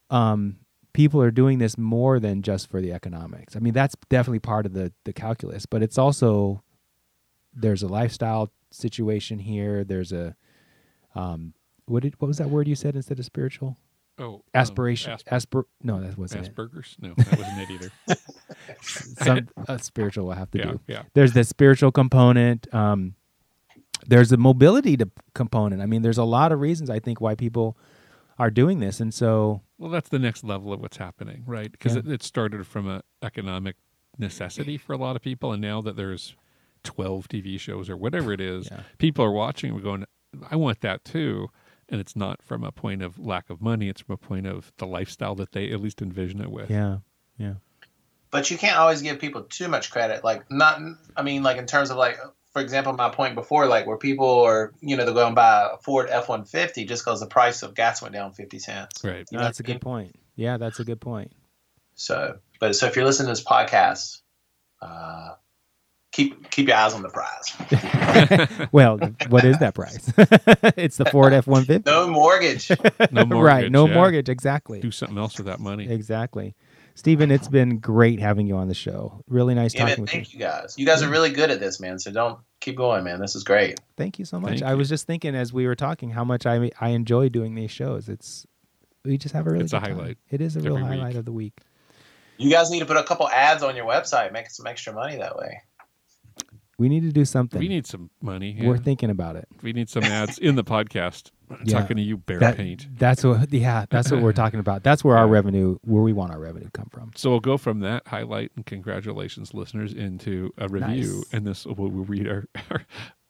[0.09, 0.57] um,
[0.93, 3.55] people are doing this more than just for the economics.
[3.55, 6.63] I mean, that's definitely part of the the calculus, but it's also
[7.53, 9.83] there's a lifestyle situation here.
[9.83, 10.35] There's a
[11.15, 11.53] um,
[11.85, 13.77] what did what was that word you said instead of spiritual?
[14.19, 15.13] Oh, um, Aspiration.
[15.13, 15.63] Asper- Aspir.
[15.81, 16.55] No, that wasn't it.
[16.55, 16.95] Asperger's?
[16.99, 17.91] No, that wasn't it either.
[18.81, 20.79] Some uh, spiritual will have to yeah, do.
[20.87, 21.03] yeah.
[21.13, 22.71] There's the spiritual component.
[22.73, 23.15] Um,
[24.05, 25.81] there's a mobility to, component.
[25.81, 27.77] I mean, there's a lot of reasons I think why people
[28.41, 31.71] are doing this, and so Well, that's the next level of what's happening, right?
[31.71, 31.99] Because Yeah.
[31.99, 33.75] it, it started from a economic
[34.17, 36.35] necessity for a lot of people, and now that there's
[36.83, 38.81] 12 TV shows or whatever it is, Yeah.
[38.97, 39.73] people are watching.
[39.75, 40.05] We're going,
[40.49, 41.49] I want that too.
[41.89, 44.71] And it's not from a point of lack of money; it's from a point of
[44.77, 46.69] the lifestyle that they at least envision it with.
[46.69, 46.99] yeah,
[47.37, 47.55] yeah.
[48.31, 50.23] but you can't always give people too much credit.
[50.23, 50.79] Like not,
[51.17, 52.17] I mean, like in terms of like,
[52.51, 55.69] for example, my point before, like where people are, you know, they're going to buy
[55.73, 59.03] a Ford F one fifty just because the price of gas went down fifty cents.
[59.03, 59.25] Right.
[59.31, 59.77] You know that's a what mean?
[59.77, 60.15] good point.
[60.35, 61.31] Yeah, that's a good point.
[61.95, 64.21] So, but so if you're listening to this podcast,
[64.81, 65.35] uh,
[66.11, 68.67] keep keep your eyes on the prize.
[68.71, 68.97] well,
[69.29, 70.11] what is that price?
[70.77, 71.89] it's the Ford F one fifty.
[71.89, 72.69] No mortgage.
[73.11, 73.45] No mortgage.
[73.45, 73.93] right, no yeah.
[73.93, 74.29] mortgage.
[74.29, 74.79] Exactly.
[74.79, 75.89] Do something else with that money.
[75.89, 76.55] Exactly.
[76.95, 79.23] Steven, it's been great having you on the show.
[79.27, 80.19] Really nice Yeah, talking man, with you.
[80.21, 80.75] thank you guys.
[80.77, 81.97] You guys are really good at this, man.
[81.99, 83.19] So don't keep going, man.
[83.19, 83.79] This is great.
[83.97, 84.51] Thank you so much.
[84.59, 84.77] Thank I you.
[84.77, 88.07] was just thinking as we were talking how much I I enjoy doing these shows.
[88.09, 88.45] It's
[89.03, 89.97] we just have a really It's a good time.
[89.97, 90.99] highlight It is a real every week.
[90.99, 91.53] highlight of the week.
[92.37, 95.15] You guys need to put a couple ads on your website, make some extra money
[95.17, 95.61] that way.
[96.77, 97.59] We need to do something.
[97.59, 98.57] We need some money.
[98.59, 99.47] We're thinking about it.
[99.61, 101.29] we need some ads in the podcast.
[101.51, 101.79] I'm Yeah.
[101.79, 102.87] talking to you, Behr That- Paint.
[102.97, 104.83] That's what yeah, that's what we're talking about.
[104.83, 107.11] That's where our revenue where we want our revenue to come from.
[107.15, 111.33] So we'll go from that highlight and congratulations, listeners, into a review, Nice.
[111.33, 112.85] and this will we'll read our, our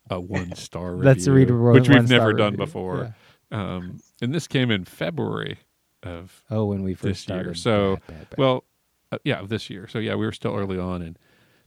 [0.09, 2.65] a one star review, Let's read a which we've never done review.
[2.65, 3.15] before.
[3.51, 5.59] Um, and this came in February
[6.03, 7.53] of Oh, when we first This year.
[7.53, 7.57] started.
[7.57, 8.37] So, Bad, bad, bad.
[8.37, 8.63] well,
[9.11, 9.87] uh, yeah, this year.
[9.87, 11.19] So yeah, we were still early on, and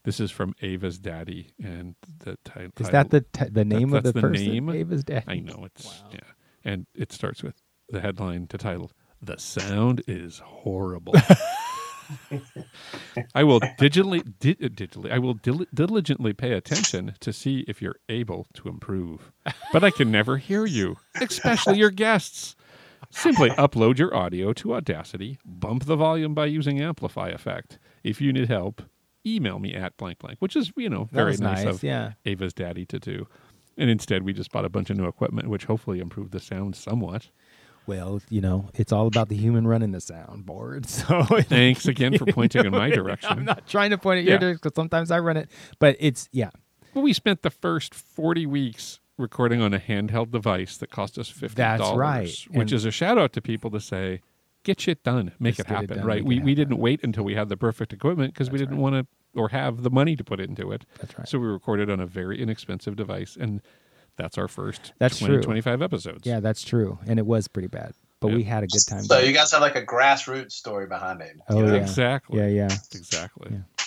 [0.05, 4.03] this is from Ava's daddy, and the title is that the t- the name of
[4.03, 4.47] the the person?
[4.47, 4.71] name?
[4.71, 5.25] Ava's dad.
[5.27, 6.09] I know it's Wow.
[6.13, 6.19] yeah,
[6.65, 8.91] and it starts with the headline to title
[9.21, 11.15] "The Sound is Horrible."
[13.35, 17.97] I will digitally, di- digitally, I will dil- diligently pay attention to see if you're
[18.09, 19.33] able to improve,
[19.73, 22.57] but I can never hear you, especially your guests.
[23.11, 27.79] Simply upload your audio to Audacity, bump the volume by using Amplify Effect.
[28.03, 28.83] If you need help,
[29.27, 31.67] email me at blank blank, which is you know very nice, nice.
[31.67, 32.13] of yeah.
[32.25, 33.27] Ava's daddy to do.
[33.77, 36.77] And instead, we just bought a bunch of new equipment, which hopefully improved the sound
[36.77, 37.29] somewhat.
[37.87, 40.87] Well, you know, it's all about the human running the soundboard.
[40.89, 43.31] So Thanks again for pointing in my direction.
[43.31, 44.39] I'm not trying to point at your Yeah.
[44.39, 46.51] direction because sometimes I run it, but it's yeah,
[46.95, 51.31] Well, we spent the first 40 weeks recording on a handheld device that cost us
[51.31, 51.55] $50.
[51.55, 52.29] That's right.
[52.51, 54.21] Which And- is a shout out to people to say,
[54.63, 56.25] get shit done, make it get it happen, done, right?
[56.25, 58.83] We, it we didn't wait until we had the perfect equipment because we didn't right.
[58.83, 60.85] want to or have the money to put into it.
[61.01, 61.29] that's right.
[61.29, 63.61] So we recorded on a very inexpensive device, and
[64.17, 65.43] that's our first That's 20, true.
[65.43, 66.27] 25 episodes.
[66.27, 67.93] yeah, that's true, and it was pretty bad.
[68.21, 68.37] but Yeah.
[68.37, 69.03] we had a good time.
[69.03, 71.37] So you guys have like a grassroots story behind it.
[71.49, 71.75] Oh, yeah.
[71.75, 72.39] Exactly.
[72.39, 72.69] yeah, yeah.
[72.95, 73.51] Exactly.
[73.53, 73.85] Yeah.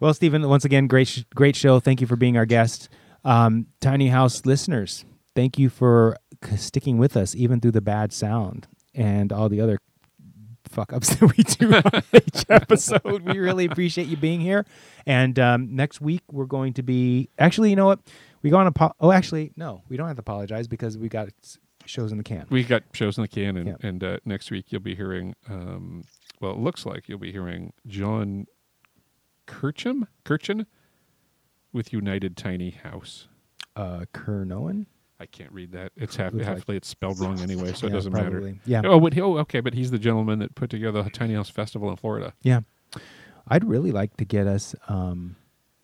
[0.00, 1.80] Well, Steven, once again, great, sh- great show.
[1.80, 2.88] Thank you for being our guest.
[3.24, 6.16] Um, Tiny House listeners, thank you for
[6.56, 9.78] sticking with us even through the bad sound and all the other
[10.72, 13.22] fuck ups that we do on each episode.
[13.22, 14.64] We really appreciate you being here.
[15.06, 18.00] And um, next week we're going to be actually, you know what?
[18.42, 21.08] We go on a po- oh, actually, no, we don't have to apologize because we
[21.08, 21.28] got
[21.86, 22.46] shows in the can.
[22.50, 23.76] We got shows in the can, and, Yeah.
[23.88, 25.34] and uh, next week you'll be hearing.
[25.48, 26.02] Um,
[26.40, 28.46] well, it looks like you'll be hearing John
[29.46, 30.66] Kircham, Kirchen,
[31.72, 33.28] with United Tiny House.
[33.76, 34.86] Uh, Kernohan.
[35.22, 35.92] I can't read that.
[35.96, 38.54] It's half, like- It's spelled wrong anyway, so it doesn't matter.
[38.66, 38.82] Yeah.
[38.84, 41.48] Oh, but he, oh, okay, but he's the gentleman that put together the Tiny House
[41.48, 42.32] Festival in Florida.
[42.42, 42.60] Yeah.
[43.48, 45.36] I'd really like to get us um,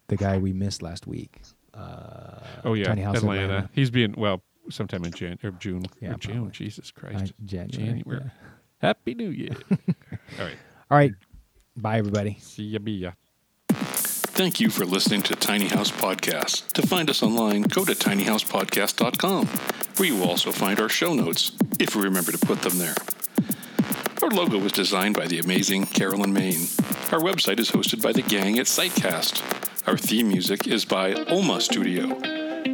[0.09, 1.41] the guy we missed last week.
[1.75, 3.43] Uh, Oh yeah, Tiny House Atlanta.
[3.45, 3.71] Atlanta.
[3.73, 6.35] He's being well sometime in Jan or June Yeah, or June.
[6.35, 6.51] probably.
[6.53, 8.01] Jesus Uh, Christ, January.
[8.03, 8.23] January.
[8.25, 8.31] yeah.
[8.79, 9.55] Happy New Year.
[9.71, 10.57] All right,
[10.91, 11.13] All right.
[11.77, 12.37] Bye, everybody.
[12.41, 13.13] see ya, be ya.
[14.39, 16.71] Thank you for listening to Tiny House Podcast.
[16.75, 19.47] To find us online, go to tinyhousepodcast.com,
[19.97, 22.95] where you will also find our show notes, if we remember to put them there.
[24.23, 26.69] Our logo was designed by the amazing Carolyn Main.
[27.11, 29.43] Our website is hosted by the gang at Sitecast.
[29.89, 32.15] Our theme music is by Oma Studio.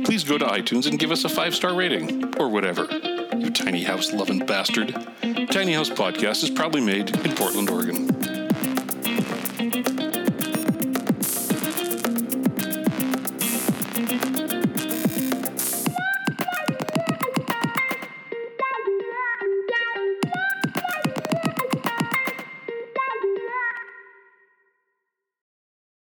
[0.04, 2.86] Please go to iTunes and give us a five star rating, or whatever.
[3.38, 4.92] You tiny house loving bastard.
[5.50, 8.43] Tiny House Podcast is proudly made in Portland, Oregon.